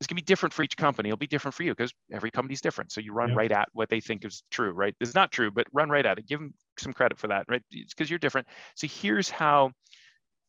[0.01, 1.09] is going to be different for each company.
[1.09, 2.91] It'll be different for you because every company's different.
[2.91, 4.95] So you run right at what they think is true, right?
[5.01, 6.27] It's not true, but run right at it.
[6.27, 7.61] Give them some credit for that, right?
[7.71, 8.47] It's because you're different.
[8.75, 9.71] So here's how,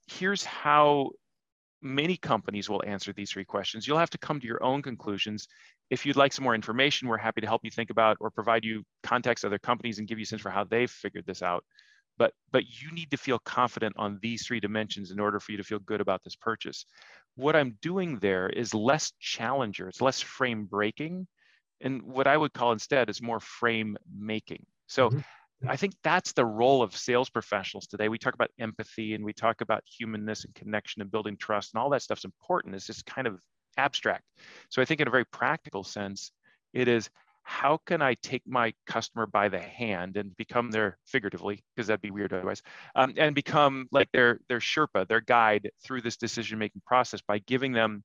[0.07, 1.11] here's how
[1.83, 3.87] many companies will answer these three questions.
[3.87, 5.49] You'll have to come to your own conclusions.
[5.91, 8.65] If you'd like some more information, we're happy to help you think about or provide
[8.65, 11.65] you context other companies and give you a sense for how they've figured this out.
[12.21, 15.57] But, but you need to feel confident on these three dimensions in order for you
[15.57, 16.85] to feel good about this purchase.
[17.35, 21.27] What I'm doing there is less challenger, it's less frame breaking.
[21.81, 24.67] And what I would call instead is more frame making.
[24.87, 25.21] So mm-hmm.
[25.67, 28.11] I think that's the role of sales professionals today.
[28.11, 31.81] We talk about empathy and we talk about humanness and connection and building trust and
[31.81, 32.75] all that stuff's important.
[32.75, 33.41] It's just kind of
[33.79, 34.25] abstract.
[34.69, 36.33] So I think in a very practical sense,
[36.75, 37.09] it is
[37.51, 42.01] how can I take my customer by the hand and become their figuratively, because that'd
[42.01, 42.63] be weird otherwise,
[42.95, 47.73] um, and become like their their Sherpa, their guide through this decision-making process by giving
[47.73, 48.05] them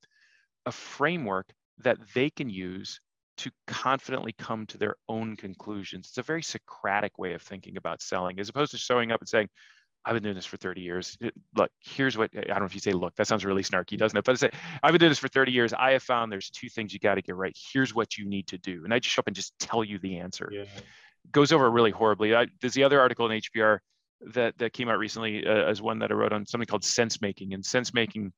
[0.66, 1.46] a framework
[1.78, 3.00] that they can use
[3.36, 6.08] to confidently come to their own conclusions.
[6.08, 9.28] It's a very Socratic way of thinking about selling, as opposed to showing up and
[9.28, 9.48] saying,
[10.06, 11.18] I've been doing this for 30 years.
[11.56, 14.16] Look, here's what I don't know if you say, look, that sounds really snarky, doesn't
[14.16, 14.24] it?
[14.24, 15.72] But I say, I've been doing this for 30 years.
[15.72, 17.56] I have found there's two things you got to get right.
[17.72, 18.84] Here's what you need to do.
[18.84, 20.48] And I just show up and just tell you the answer.
[20.52, 20.64] Yeah.
[21.32, 22.36] Goes over really horribly.
[22.36, 23.78] I, there's the other article in HBR
[24.34, 27.20] that, that came out recently uh, as one that I wrote on something called sense
[27.20, 27.52] making.
[27.52, 28.32] And sense making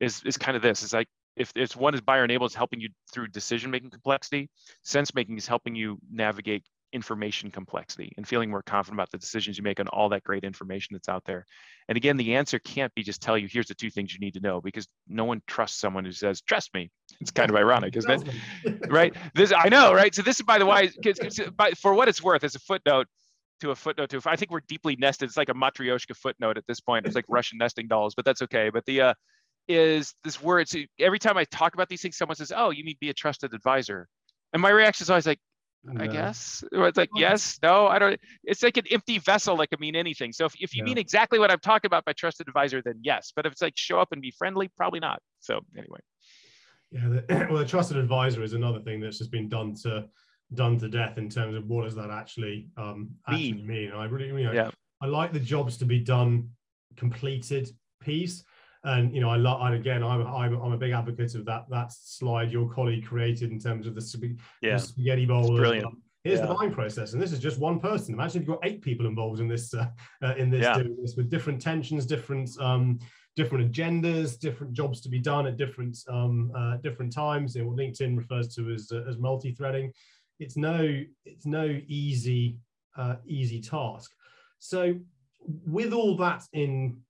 [0.00, 0.82] is, is kind of this.
[0.82, 4.50] It's like if it's one is buyer enabled, it's helping you through decision making complexity.
[4.82, 9.56] Sense making is helping you navigate information complexity and feeling more confident about the decisions
[9.56, 11.46] you make on all that great information that's out there.
[11.88, 14.34] And again, the answer can't be just tell you here's the two things you need
[14.34, 16.90] to know because no one trusts someone who says trust me.
[17.20, 18.28] It's kind of ironic, isn't
[18.64, 18.90] it?
[18.90, 19.14] right?
[19.34, 20.14] This I know, right?
[20.14, 20.90] So this is by the way,
[21.80, 23.06] for what it's worth, as a footnote
[23.60, 25.28] to a footnote to I think we're deeply nested.
[25.28, 27.06] It's like a matryoshka footnote at this point.
[27.06, 28.70] It's like Russian nesting dolls, but that's okay.
[28.70, 29.14] But the uh,
[29.68, 30.68] is this word.
[30.68, 33.14] So every time I talk about these things, someone says, "Oh, you mean be a
[33.14, 34.08] trusted advisor,"
[34.52, 35.38] and my reaction is always like,
[35.98, 39.68] "I guess." Or it's like, "Yes, no, I don't." It's like an empty vessel that
[39.68, 40.32] can mean anything.
[40.32, 40.90] So if, if you yeah.
[40.90, 43.32] mean exactly what I'm talking about by trusted advisor, then yes.
[43.34, 45.20] But if it's like show up and be friendly, probably not.
[45.40, 46.00] So anyway.
[46.90, 50.06] Yeah, the, well, a trusted advisor is another thing that's just been done to
[50.54, 53.66] done to death in terms of what does that actually um actually mean.
[53.66, 53.92] mean.
[53.92, 54.70] I really, you know, yeah.
[55.00, 56.50] I like the jobs to be done
[56.96, 57.68] completed
[58.00, 58.44] piece
[58.84, 61.66] and you know, I love, and again, I'm, I'm, I'm a big advocate of that
[61.70, 64.74] that slide your colleague created in terms of the, sp- yeah.
[64.74, 65.56] the spaghetti bowl.
[65.56, 65.86] brilliant.
[65.86, 66.46] Um, here's yeah.
[66.46, 68.14] the buying process, and this is just one person.
[68.14, 69.86] Imagine if you've got eight people involved in this, uh,
[70.22, 70.74] uh, in this, yeah.
[70.74, 72.98] doing this with different tensions, different, um,
[73.36, 77.54] different agendas, different jobs to be done at different, um, uh, different times.
[77.54, 79.92] You know, what LinkedIn refers to as uh, as multi-threading.
[80.40, 82.58] It's no, it's no easy,
[82.96, 84.10] uh, easy task.
[84.58, 84.94] So,
[85.66, 87.00] with all that in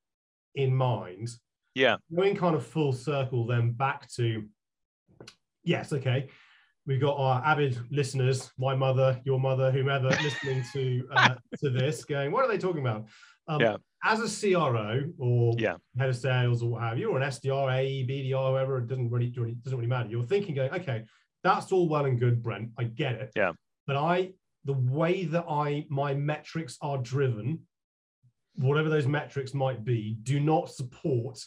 [0.55, 1.31] in mind,
[1.75, 1.97] yeah.
[2.15, 4.45] Going kind of full circle then back to
[5.65, 6.29] yes, okay.
[6.85, 12.05] We've got our avid listeners, my mother, your mother, whomever, listening to uh, to this,
[12.05, 13.07] going, what are they talking about?
[13.49, 13.77] Um, yeah.
[14.05, 15.77] As a CRO or yeah.
[15.97, 19.11] head of sales or what have you, or an SDR, AE, BDR, whoever, it doesn't
[19.11, 20.09] really, doesn't really matter.
[20.09, 21.05] You're thinking, going, okay,
[21.45, 22.71] that's all well and good, Brent.
[22.77, 23.33] I get it.
[23.37, 23.53] Yeah.
[23.87, 24.33] But I,
[24.65, 27.61] the way that I my metrics are driven,
[28.57, 31.39] whatever those metrics might be, do not support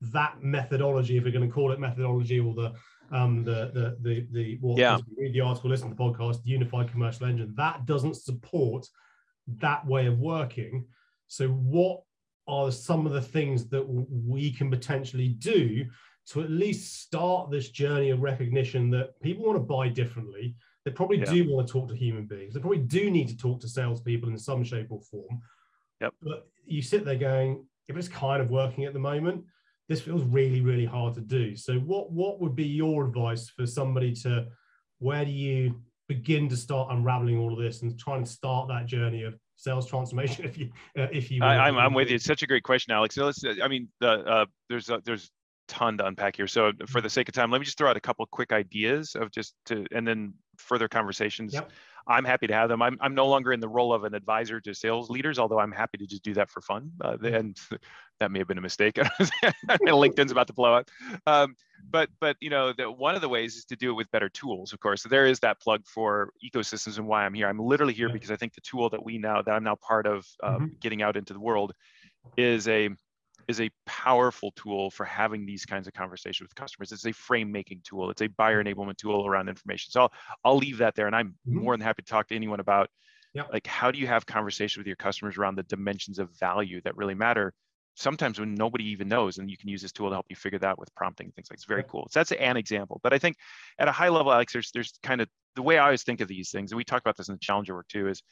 [0.00, 2.72] that methodology, if we're going to call it methodology, or the
[3.10, 4.98] um, the the the the what yeah.
[5.16, 8.86] read the article, listen to the podcast, unified commercial engine, that doesn't support
[9.46, 10.86] that way of working.
[11.28, 12.02] So, what
[12.46, 15.86] are some of the things that we can potentially do
[16.26, 20.56] to at least start this journey of recognition that people want to buy differently?
[20.84, 21.32] They probably yeah.
[21.32, 22.52] do want to talk to human beings.
[22.52, 25.40] They probably do need to talk to salespeople in some shape or form.
[26.00, 26.14] Yep.
[26.22, 29.44] But you sit there going, if it's kind of working at the moment,
[29.88, 31.56] this feels really really hard to do.
[31.56, 34.46] So what what would be your advice for somebody to
[34.98, 38.86] where do you begin to start unraveling all of this and try and start that
[38.86, 42.16] journey of sales transformation if you uh, if you I, am I'm, I'm with you.
[42.16, 43.14] It's such a great question alex.
[43.14, 45.30] So let's i mean the uh, there's a, there's
[45.66, 46.46] ton to unpack here.
[46.46, 49.14] So for the sake of time let me just throw out a couple quick ideas
[49.14, 51.70] of just to and then further conversations yep.
[52.06, 52.82] I'm happy to have them.
[52.82, 55.72] I'm, I'm no longer in the role of an advisor to sales leaders, although I'm
[55.72, 56.90] happy to just do that for fun.
[57.00, 57.34] Uh, mm-hmm.
[57.34, 57.60] and
[58.20, 58.94] that may have been a mistake.
[59.80, 60.90] LinkedIn's about to blow up.
[61.26, 61.56] Um,
[61.90, 64.28] but but you know that one of the ways is to do it with better
[64.28, 64.72] tools.
[64.72, 67.48] Of course, so there is that plug for ecosystems and why I'm here.
[67.48, 70.06] I'm literally here because I think the tool that we now that I'm now part
[70.06, 70.66] of um, mm-hmm.
[70.80, 71.72] getting out into the world
[72.36, 72.90] is a
[73.48, 76.92] is a powerful tool for having these kinds of conversations with customers.
[76.92, 78.10] It's a frame making tool.
[78.10, 79.90] It's a buyer enablement tool around information.
[79.90, 80.12] So I'll,
[80.44, 81.06] I'll leave that there.
[81.06, 81.58] And I'm mm-hmm.
[81.58, 82.88] more than happy to talk to anyone about
[83.34, 83.48] yep.
[83.52, 86.96] like how do you have conversation with your customers around the dimensions of value that
[86.96, 87.52] really matter
[87.96, 90.58] sometimes when nobody even knows and you can use this tool to help you figure
[90.58, 93.18] that out with prompting things like it's very cool so that's an example but i
[93.18, 93.36] think
[93.78, 96.28] at a high level alex there's there's kind of the way i always think of
[96.28, 98.22] these things and we talk about this in the challenger work too is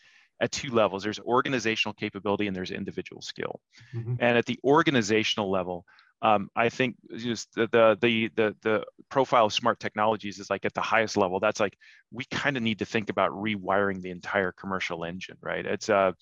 [0.43, 3.61] at two levels there's organizational capability and there's individual skill
[3.95, 4.15] mm-hmm.
[4.21, 5.87] and at the organizational level
[6.23, 10.65] um, I think just the, the, the the the profile of smart technologies is like
[10.65, 11.41] at the highest level.
[11.41, 11.77] That's like
[12.13, 15.67] we kind of need to think about rewiring the entire commercial engine, right?
[15.67, 16.13] It's uh,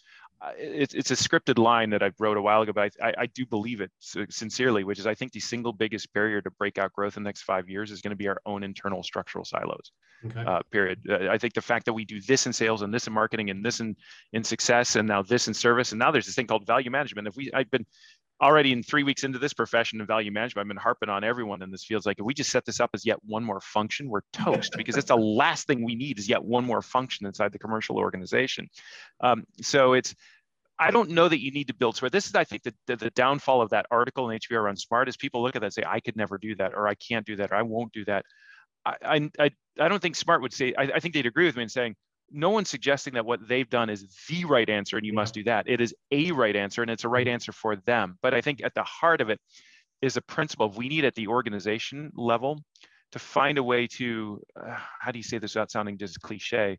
[0.57, 3.45] it's, it's a scripted line that I wrote a while ago, but I, I do
[3.45, 7.23] believe it sincerely, which is I think the single biggest barrier to breakout growth in
[7.23, 9.93] the next five years is going to be our own internal structural silos.
[10.25, 10.41] Okay.
[10.41, 11.01] Uh, period.
[11.09, 13.49] Uh, I think the fact that we do this in sales and this in marketing
[13.49, 13.97] and this in
[14.35, 17.27] in success and now this in service and now there's this thing called value management.
[17.27, 17.87] If we, I've been
[18.41, 21.63] already in three weeks into this profession of value management, I've been harping on everyone
[21.63, 22.01] in this field.
[22.01, 24.75] It's like if we just set this up as yet one more function, we're toast
[24.77, 27.99] because it's the last thing we need is yet one more function inside the commercial
[27.99, 28.69] organization.
[29.21, 30.15] Um, so it's
[30.81, 32.11] I don't know that you need to build smart.
[32.11, 35.11] This is, I think, the, the, the, downfall of that article in HBR on smart
[35.11, 37.27] is people look at that and say, I could never do that, or I can't
[37.27, 38.25] do that, or I won't do that.
[38.87, 41.65] I, I, I don't think smart would say, I, I think they'd agree with me
[41.65, 41.97] in saying,
[42.31, 45.17] no one's suggesting that what they've done is the right answer and you yeah.
[45.17, 45.69] must do that.
[45.69, 47.35] It is a right answer and it's a right mm-hmm.
[47.35, 48.19] answer for them.
[48.23, 49.41] But I think at the heart of it
[50.03, 52.63] is a principle of we need at the organization level
[53.13, 56.79] to find a way to, uh, how do you say this without sounding just cliche,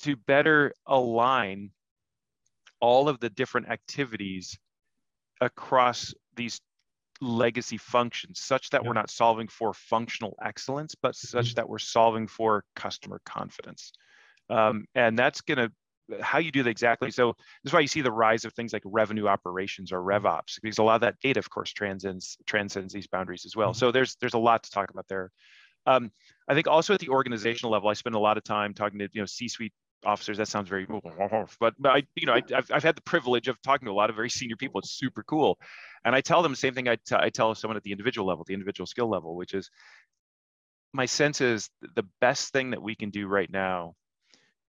[0.00, 1.70] to better align
[2.80, 4.58] all of the different activities
[5.40, 6.60] across these
[7.20, 8.88] legacy functions such that yeah.
[8.88, 11.54] we're not solving for functional excellence, but such mm-hmm.
[11.54, 13.92] that we're solving for customer confidence.
[14.50, 15.72] Um, and that's going to
[16.20, 17.10] how you do that exactly.
[17.10, 20.02] So this is why you see the rise of things like revenue operations or.
[20.02, 23.70] RevOps, because a lot of that data, of course, transcends transcends these boundaries as well.
[23.70, 23.78] Mm-hmm.
[23.78, 25.30] So there's there's a lot to talk about there.
[25.86, 26.10] Um,
[26.48, 29.08] I think also at the organizational level, I spend a lot of time talking to
[29.12, 29.72] you know C-suite
[30.04, 30.38] officers.
[30.38, 33.60] That sounds very, but, but I you know I, have I've had the privilege of
[33.62, 34.80] talking to a lot of very senior people.
[34.80, 35.58] It's super cool,
[36.04, 38.26] and I tell them the same thing I, t- I tell someone at the individual
[38.26, 39.70] level, the individual skill level, which is
[40.92, 43.94] my sense is the best thing that we can do right now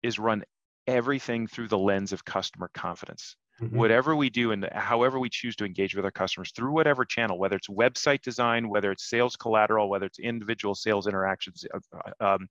[0.03, 0.44] is run
[0.86, 3.36] everything through the lens of customer confidence.
[3.61, 3.76] Mm-hmm.
[3.76, 7.38] Whatever we do and however we choose to engage with our customers through whatever channel,
[7.38, 12.48] whether it's website design, whether it's sales collateral, whether it's individual sales interactions uh, um,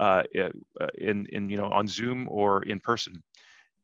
[0.00, 3.22] uh, uh, in, in, you know, on Zoom or in person,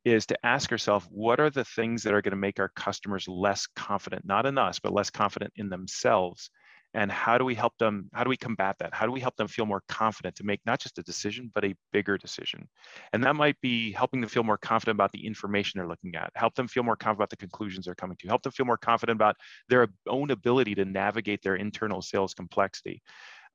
[0.06, 3.28] is to ask ourselves what are the things that are going to make our customers
[3.28, 6.50] less confident, not in us, but less confident in themselves
[6.94, 8.94] and how do we help them how do we combat that?
[8.94, 11.64] How do we help them feel more confident to make not just a decision but
[11.64, 12.68] a bigger decision?
[13.12, 16.30] And that might be helping them feel more confident about the information they're looking at
[16.36, 18.78] help them feel more confident about the conclusions they're coming to help them feel more
[18.78, 19.36] confident about
[19.68, 23.02] their own ability to navigate their internal sales complexity.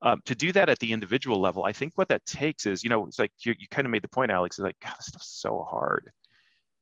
[0.02, 2.88] Um, to do that at the individual level i think what that takes is you
[2.88, 5.08] know it's like you, you kind of made the point alex is like god this
[5.08, 6.10] stuff's so hard.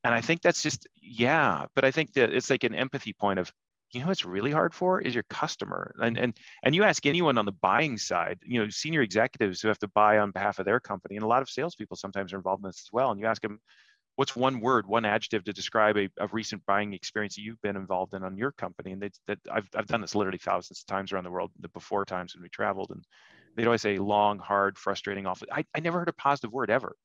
[0.05, 3.39] And i think that's just yeah but i think that it's like an empathy point
[3.39, 3.51] of
[3.91, 6.23] you know what's really hard for is your customer and mm-hmm.
[6.25, 9.79] and and you ask anyone on the buying side you know senior executives who have
[9.79, 12.63] to buy on behalf of their company and a lot of salespeople sometimes are involved
[12.63, 13.59] in this as well and you ask them
[14.19, 17.77] what's one word one adjective to describe a, a recent buying experience that you've been
[17.77, 18.91] involved in on your company?
[18.91, 21.69] And they, that I've, I've done this literally thousands of times around the world the
[21.69, 23.01] before times when we traveled and
[23.55, 25.47] they'd always say long hard frustrating awful.
[25.49, 26.97] I, I never heard a positive word ever.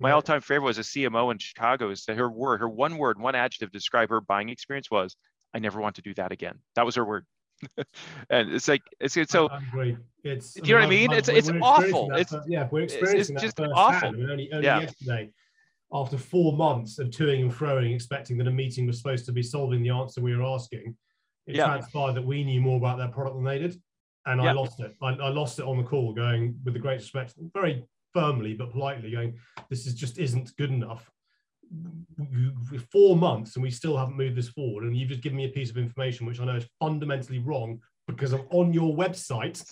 [0.00, 1.90] My all-time favorite was a CMO in Chicago.
[1.90, 5.14] Is that her word, her one word, one adjective to describe her buying experience was
[5.54, 6.58] I never want to do that again.
[6.76, 7.26] That was her word.
[8.30, 9.48] and it's like it's, it's so.
[10.24, 11.12] It's do you know what I mean?
[11.12, 12.12] It's it's awful.
[12.14, 14.08] It's yeah, we're experiencing it's, it's just awful.
[14.08, 14.80] I mean, only only yeah.
[14.80, 15.30] yesterday,
[15.92, 19.42] after four months of toing and froing, expecting that a meeting was supposed to be
[19.42, 20.96] solving the answer we were asking,
[21.46, 21.66] it yeah.
[21.66, 23.80] transpired that we knew more about their product than they did,
[24.26, 24.50] and yeah.
[24.50, 24.94] I lost it.
[25.00, 28.70] I, I lost it on the call, going with the greatest respect, very firmly but
[28.70, 29.38] politely, going,
[29.70, 31.10] "This is just isn't good enough."
[32.90, 35.48] Four months and we still haven't moved this forward and you've just given me a
[35.48, 39.64] piece of information which i know is fundamentally wrong because I'm on your website.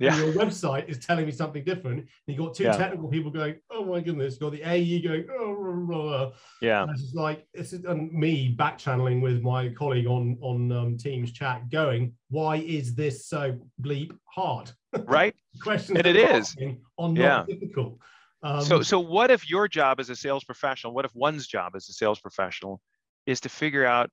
[0.00, 0.16] Yeah.
[0.18, 2.00] your website is telling me something different.
[2.00, 2.76] And you got two yeah.
[2.76, 6.30] technical people going, "Oh my goodness!" You got the AE going, "Oh." Blah, blah.
[6.60, 6.82] Yeah.
[6.82, 11.32] And it's like it's and me back channeling with my colleague on on um, Teams
[11.32, 14.70] chat, going, "Why is this so bleep hard?"
[15.04, 15.34] Right.
[15.62, 16.56] Questions and it is
[16.98, 17.44] are not yeah.
[17.46, 17.98] difficult.
[18.42, 21.72] Um, so, so what if your job as a sales professional, what if one's job
[21.74, 22.80] as a sales professional
[23.26, 24.10] is to figure out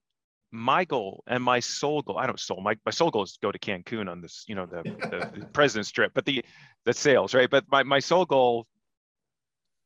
[0.52, 3.40] my goal and my sole goal, I don't soul, my, my sole goal is to
[3.42, 6.44] go to Cancun on this, you know, the, the, the president's trip, but the,
[6.86, 7.50] the sales, right?
[7.50, 8.66] But my, my sole goal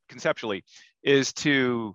[0.08, 0.64] conceptually
[1.02, 1.94] is to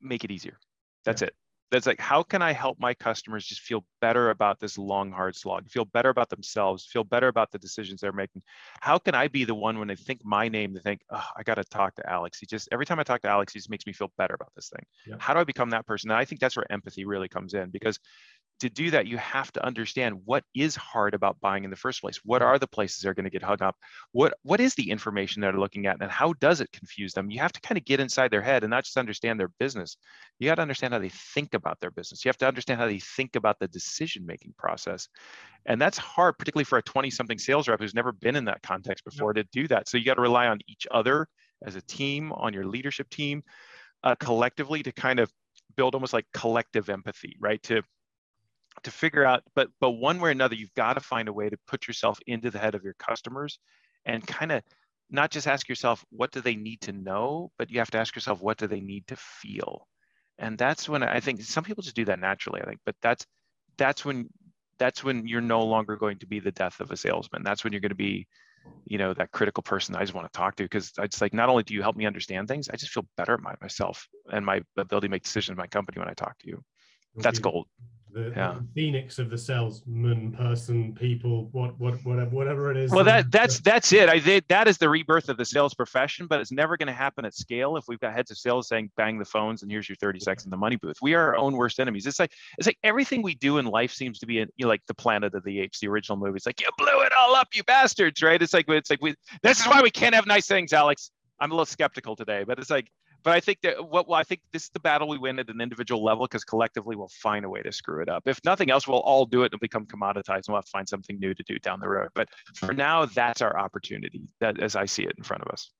[0.00, 0.58] make it easier.
[1.04, 1.28] That's yeah.
[1.28, 1.34] it
[1.70, 5.36] that's like how can i help my customers just feel better about this long hard
[5.36, 8.42] slog feel better about themselves feel better about the decisions they're making?
[8.80, 11.42] How can i be the one when they think my name to think oh, i
[11.42, 12.38] got to talk to alex.
[12.38, 14.52] He just every time i talk to alex he just makes me feel better about
[14.54, 14.84] this thing.
[15.06, 15.16] Yeah.
[15.18, 16.10] how do i become that person?
[16.10, 17.98] And i think that's where empathy really comes in because
[18.60, 22.00] to do that, you have to understand what is hard about buying in the first
[22.00, 22.20] place.
[22.24, 23.76] What are the places they're going to get hung up?
[24.12, 27.30] What what is the information they're looking at, and how does it confuse them?
[27.30, 29.96] You have to kind of get inside their head and not just understand their business.
[30.38, 32.24] You got to understand how they think about their business.
[32.24, 35.08] You have to understand how they think about the decision making process,
[35.66, 38.62] and that's hard, particularly for a 20 something sales rep who's never been in that
[38.62, 39.88] context before to do that.
[39.88, 41.28] So you got to rely on each other
[41.66, 43.42] as a team, on your leadership team,
[44.02, 45.30] uh, collectively to kind of
[45.76, 47.62] build almost like collective empathy, right?
[47.64, 47.82] To
[48.82, 51.48] to figure out but but one way or another you've got to find a way
[51.48, 53.58] to put yourself into the head of your customers
[54.06, 54.62] and kind of
[55.10, 58.14] not just ask yourself what do they need to know but you have to ask
[58.14, 59.86] yourself what do they need to feel?
[60.38, 63.26] And that's when i think some people just do that naturally i think but that's
[63.76, 64.28] that's when
[64.78, 67.42] that's when you're no longer going to be the death of a salesman.
[67.42, 68.26] That's when you're going to be
[68.86, 71.50] you know that critical person i just want to talk to because it's like not
[71.50, 74.62] only do you help me understand things i just feel better about myself and my
[74.78, 76.62] ability to make decisions in my company when i talk to you.
[77.16, 77.66] That's gold
[78.12, 78.54] the, yeah.
[78.54, 82.90] the, phoenix of the salesman person people what what whatever whatever it is.
[82.90, 84.08] Well that that's that's it.
[84.08, 86.92] I think that is the rebirth of the sales profession but it's never going to
[86.92, 89.88] happen at scale if we've got heads of sales saying bang the phones and here's
[89.88, 90.96] your 30 seconds in the money booth.
[91.02, 92.06] We are our own worst enemies.
[92.06, 94.68] It's like it's like everything we do in life seems to be in you know,
[94.68, 96.36] like the planet of the apes the original movie.
[96.36, 98.40] It's like you blew it all up you bastards right?
[98.40, 101.10] It's like it's like we this is why we can't have nice things alex.
[101.38, 102.90] I'm a little skeptical today but it's like
[103.22, 105.48] but I think that what well, I think this is the battle we win at
[105.48, 108.24] an individual level because collectively we'll find a way to screw it up.
[108.26, 110.88] If nothing else, we'll all do it and become commoditized and we'll have to find
[110.88, 112.08] something new to do down the road.
[112.14, 115.70] But for now, that's our opportunity that as I see it in front of us.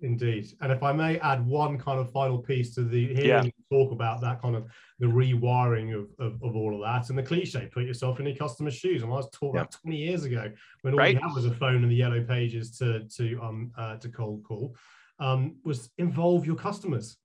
[0.00, 0.48] Indeed.
[0.60, 3.50] And if I may add one kind of final piece to the hearing yeah.
[3.70, 4.66] talk about that kind of
[4.98, 8.36] the rewiring of, of, of, all of that and the cliche, put yourself in your
[8.36, 9.02] customer's shoes.
[9.02, 9.62] And I was taught yeah.
[9.62, 10.50] that 20 years ago
[10.82, 11.14] when all right.
[11.14, 14.44] you had was a phone and the yellow pages to to um uh, to cold
[14.44, 14.74] call
[15.18, 17.16] um, was involve your customers.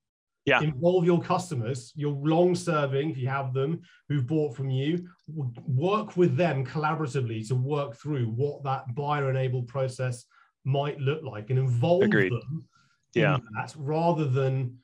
[0.46, 0.62] Yeah.
[0.62, 6.18] Involve your customers, your long serving, if you have them, who've bought from you, work
[6.18, 10.26] with them collaboratively to work through what that buyer enabled process
[10.66, 12.32] might look like and involve Agreed.
[12.32, 12.66] them
[13.14, 13.38] yeah.
[13.56, 14.78] that rather than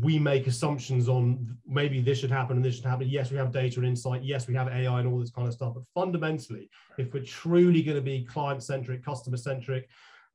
[0.00, 3.08] we make assumptions on maybe this should happen and this should happen.
[3.08, 4.24] Yes, we have data and insight.
[4.24, 5.74] Yes, we have AI and all this kind of stuff.
[5.74, 6.68] But fundamentally,
[6.98, 9.88] if we're truly going to be client centric, customer centric,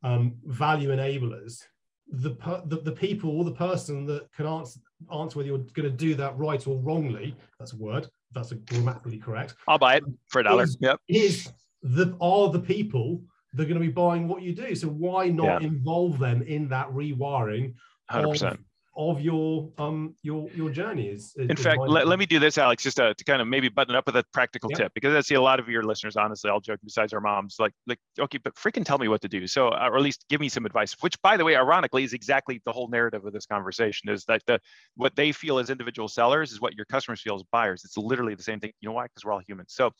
[0.03, 1.63] um, value enablers,
[2.07, 2.31] the,
[2.65, 4.79] the, the people or the person that can answer
[5.13, 8.55] answer whether you're going to do that right or wrongly that's a word that's a
[8.55, 9.55] grammatically correct.
[9.67, 10.65] I'll buy it for a dollar.
[10.79, 10.99] Yep.
[11.07, 13.21] is the are the people
[13.53, 14.73] that are going to be buying what you do.
[14.75, 15.67] So why not yeah.
[15.67, 17.73] involve them in that rewiring
[18.09, 18.59] 100% of
[18.95, 22.83] of your um your your journey is, in fact let, let me do this alex
[22.83, 24.77] just to, to kind of maybe button up with a practical yeah.
[24.77, 27.55] tip because i see a lot of your listeners honestly i'll joke besides our moms
[27.57, 29.47] like like okay but freaking tell me what to do.
[29.47, 32.13] So uh, or at least give me some advice which by the way ironically is
[32.13, 34.59] exactly the whole narrative of this conversation is that the
[34.95, 37.83] what they feel as individual sellers is what your customers feel as buyers.
[37.85, 38.71] It's literally the same thing.
[38.81, 39.05] You know why?
[39.05, 39.73] Because we're all humans.
[39.73, 39.91] So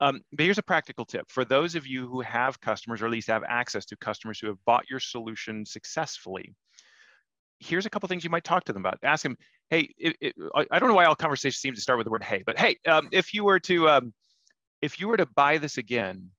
[0.00, 1.24] um, but here's a practical tip.
[1.30, 4.48] For those of you who have customers or at least have access to customers who
[4.48, 6.54] have bought your solution successfully
[7.58, 8.98] here's a couple things you might talk to them about.
[9.02, 9.36] Ask them,
[9.70, 10.34] hey, it, it,
[10.70, 12.76] I don't know why all conversations seem to start with the word hey, but hey,
[12.86, 14.12] um, if you were to um,
[14.82, 16.30] if you were to buy this again,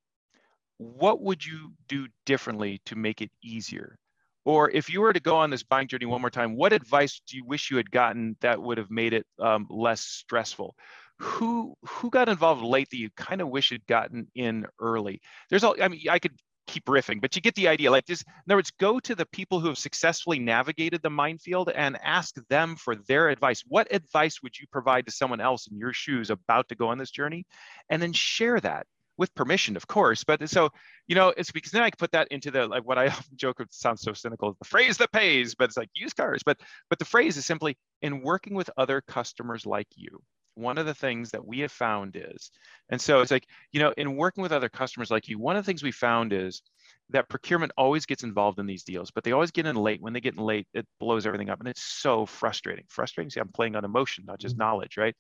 [0.78, 3.98] what would you do differently to make it easier?
[4.46, 7.22] Or if you were to go on this buying journey one more time, what advice
[7.28, 10.76] do you wish you had gotten that would have made it um, less stressful?
[11.20, 15.20] Who who got involved late that you kind of wish had gotten in early?
[15.50, 17.90] There's all I mean, I could keep riffing, but you get the idea.
[17.90, 21.70] Like this, in other words, go to the people who have successfully navigated the minefield
[21.70, 23.64] and ask them for their advice.
[23.68, 26.98] What advice would you provide to someone else in your shoes about to go on
[26.98, 27.46] this journey?
[27.90, 28.86] And then share that
[29.18, 30.24] with permission, of course.
[30.24, 30.70] But so,
[31.08, 33.36] you know, it's because then I can put that into the like what I often
[33.36, 36.44] joke it sounds so cynical, the phrase that pays, but it's like used cars.
[36.46, 36.60] But
[36.90, 40.22] but the phrase is simply in working with other customers like you
[40.58, 42.52] one of the things that we have found is,
[42.90, 45.64] and so it's like, you know, in working with other customers like you, one of
[45.64, 46.62] the things we found is
[47.10, 50.02] that procurement always gets involved in these deals, but they always get in late.
[50.02, 51.60] When they get in late, it blows everything up.
[51.60, 52.86] And it's so frustrating.
[52.90, 53.30] Frustrating.
[53.30, 54.64] See, I'm playing on emotion, not just mm-hmm.
[54.64, 55.16] knowledge, right?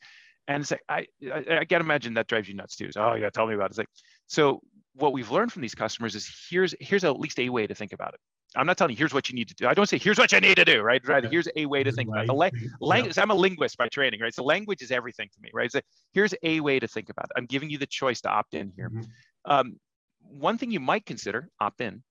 [0.48, 2.92] And it's like, I, I, I can't imagine that drives you nuts too.
[2.92, 3.72] So, oh, yeah, tell me about it.
[3.72, 3.90] It's like,
[4.28, 4.62] so
[4.94, 7.94] what we've learned from these customers is here's here's at least a way to think
[7.94, 8.20] about it.
[8.56, 9.68] I'm not telling you here's what you need to do.
[9.68, 11.06] I don't say here's what you need to do, right?
[11.06, 11.26] Right.
[11.30, 12.28] Here's a way to think about it.
[12.28, 13.18] The la- language.
[13.18, 13.24] Yeah.
[13.24, 14.34] I'm a linguist by training, right?
[14.34, 15.72] So language is everything to me, right?
[15.72, 15.82] So
[16.14, 17.32] here's a way to think about it.
[17.38, 18.90] I'm giving you the choice to opt in here.
[18.90, 19.52] Mm-hmm.
[19.52, 19.80] Um,
[20.22, 22.04] one thing you might consider opt in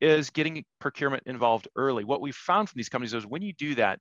[0.00, 2.04] is getting procurement involved early.
[2.04, 3.98] What we've found from these companies is when you do that,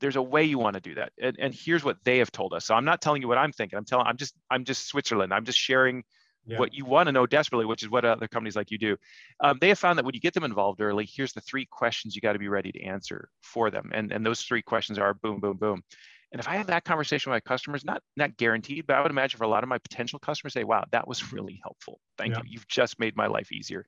[0.00, 2.54] there's a way you want to do that, and, and here's what they have told
[2.54, 2.64] us.
[2.64, 3.76] So I'm not telling you what I'm thinking.
[3.76, 4.06] I'm telling.
[4.06, 4.34] I'm just.
[4.50, 5.34] I'm just Switzerland.
[5.34, 6.04] I'm just sharing
[6.46, 6.58] yeah.
[6.58, 8.96] what you want to know desperately, which is what other companies like you do.
[9.40, 12.14] Um, they have found that when you get them involved early, here's the three questions
[12.14, 13.90] you got to be ready to answer for them.
[13.92, 15.82] And, and those three questions are boom, boom, boom.
[16.32, 19.10] And if I have that conversation with my customers, not not guaranteed, but I would
[19.10, 22.00] imagine for a lot of my potential customers, say, "Wow, that was really helpful.
[22.18, 22.42] Thank yeah.
[22.44, 22.50] you.
[22.52, 23.84] You've just made my life easier."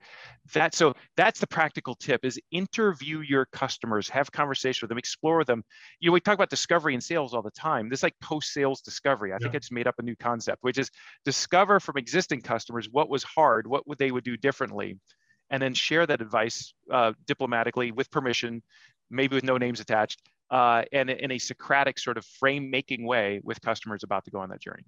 [0.53, 5.39] That so that's the practical tip: is interview your customers, have conversation with them, explore
[5.39, 5.63] with them.
[6.01, 7.89] You know, we talk about discovery and sales all the time.
[7.89, 9.33] This like post-sales discovery.
[9.33, 9.39] I yeah.
[9.39, 10.91] think I just made up a new concept, which is
[11.25, 14.99] discover from existing customers what was hard, what would they would do differently,
[15.51, 18.65] and then share that advice uh, diplomatically with permission,
[19.11, 20.21] maybe with no names attached
[20.53, 24.39] uh, and in a Socratic sort of frame making way with customers about to go
[24.39, 24.85] on that journey.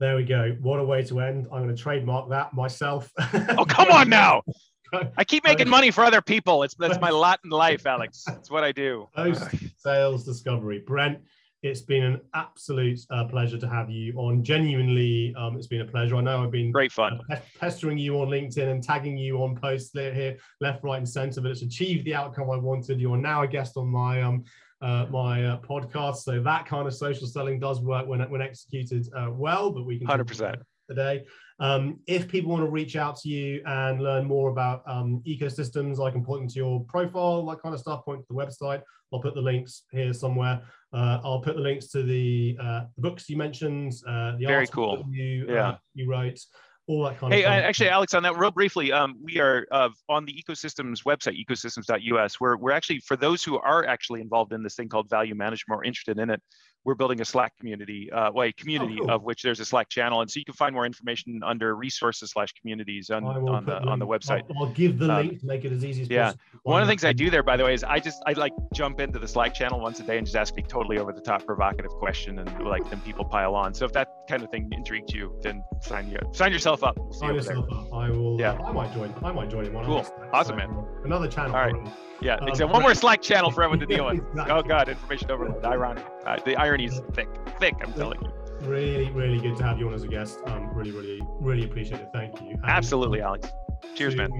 [0.00, 0.56] There we go.
[0.60, 1.46] What a way to end.
[1.52, 3.12] I'm going to trademark that myself.
[3.58, 4.42] oh, come on now.
[5.16, 6.62] I keep making money for other people.
[6.62, 8.24] It's that's my lot in life, Alex.
[8.28, 9.08] It's what I do.
[9.14, 9.42] Post
[9.78, 10.82] sales discovery.
[10.86, 11.18] Brent,
[11.62, 14.44] it's been an absolute uh, pleasure to have you on.
[14.44, 16.16] Genuinely, um, it's been a pleasure.
[16.16, 19.56] I know I've been great fun uh, pestering you on LinkedIn and tagging you on
[19.56, 23.00] posts here, left, right, and center, but it's achieved the outcome I wanted.
[23.00, 24.44] You are now a guest on my um,
[24.82, 26.16] uh, my uh, podcast.
[26.18, 29.98] So that kind of social selling does work when when executed uh, well, but we
[29.98, 30.56] can hundred percent
[30.88, 31.24] today.
[31.58, 36.04] Um, if people want to reach out to you and learn more about um, ecosystems,
[36.04, 38.04] I can point them to your profile, that kind of stuff.
[38.04, 38.82] Point to the website.
[39.12, 40.62] I'll put the links here somewhere.
[40.92, 44.66] Uh, I'll put the links to the, uh, the books you mentioned, uh, the very
[44.66, 45.76] cool you yeah.
[45.94, 46.40] you wrote
[46.88, 49.66] all that kind hey, of Hey, actually, Alex, on that real briefly, um, we are
[49.70, 52.40] uh, on the ecosystems website, ecosystems.us.
[52.40, 55.78] We're, we're actually, for those who are actually involved in this thing called value management
[55.78, 56.40] or interested in it,
[56.86, 59.14] we're building a Slack community, uh, well, a community oh, cool.
[59.16, 62.30] of which there's a Slack channel, and so you can find more information under resources
[62.30, 64.44] slash communities on, on the on the website.
[64.56, 66.26] I'll, I'll give the um, link to make it as easy as yeah.
[66.26, 66.60] possible.
[66.62, 68.52] One of the things I do there, by the way, is I just I like
[68.72, 71.20] jump into the Slack channel once a day and just ask a totally over the
[71.20, 73.74] top provocative question, and like then people pile on.
[73.74, 76.96] So if that kind of thing intrigues you, then sign you sign yourself up.
[76.96, 77.78] We'll sign yourself there.
[77.78, 77.92] up.
[77.92, 78.38] I will.
[78.38, 78.52] Yeah.
[78.52, 79.12] Uh, I might join.
[79.24, 79.84] I might join in one.
[79.86, 80.06] Cool.
[80.32, 80.86] Awesome, so, man.
[81.04, 81.56] Another channel.
[81.56, 81.92] All right.
[82.20, 82.72] Yeah, um, exactly.
[82.72, 84.18] One more Slack channel for everyone to deal with.
[84.18, 84.54] exactly.
[84.54, 85.64] Oh God, information overload.
[85.64, 86.04] Ironic.
[86.26, 87.28] Uh, the irony is thick,
[87.60, 87.74] thick.
[87.80, 88.32] I'm telling you.
[88.62, 90.40] Really, really good to have you on as a guest.
[90.46, 92.08] Um, really, really, really appreciate it.
[92.12, 92.50] Thank you.
[92.50, 93.48] And Absolutely, Alex.
[93.94, 94.30] Cheers, man.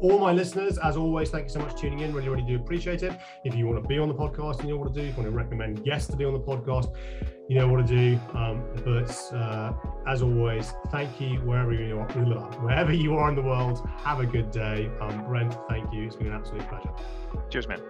[0.00, 2.12] All my listeners, as always, thank you so much for tuning in.
[2.12, 3.12] Really, really do appreciate it.
[3.44, 5.06] If you want to be on the podcast, and you know what to do.
[5.06, 6.94] If you want to recommend guests to be on the podcast,
[7.48, 8.18] you know what to do.
[8.34, 9.72] Um, but uh,
[10.06, 12.08] as always, thank you wherever you are,
[12.60, 13.88] wherever you are in the world.
[14.04, 14.90] Have a good day.
[15.00, 16.04] Um, Brent, thank you.
[16.04, 16.90] It's been an absolute pleasure.
[17.48, 17.80] Cheers, man.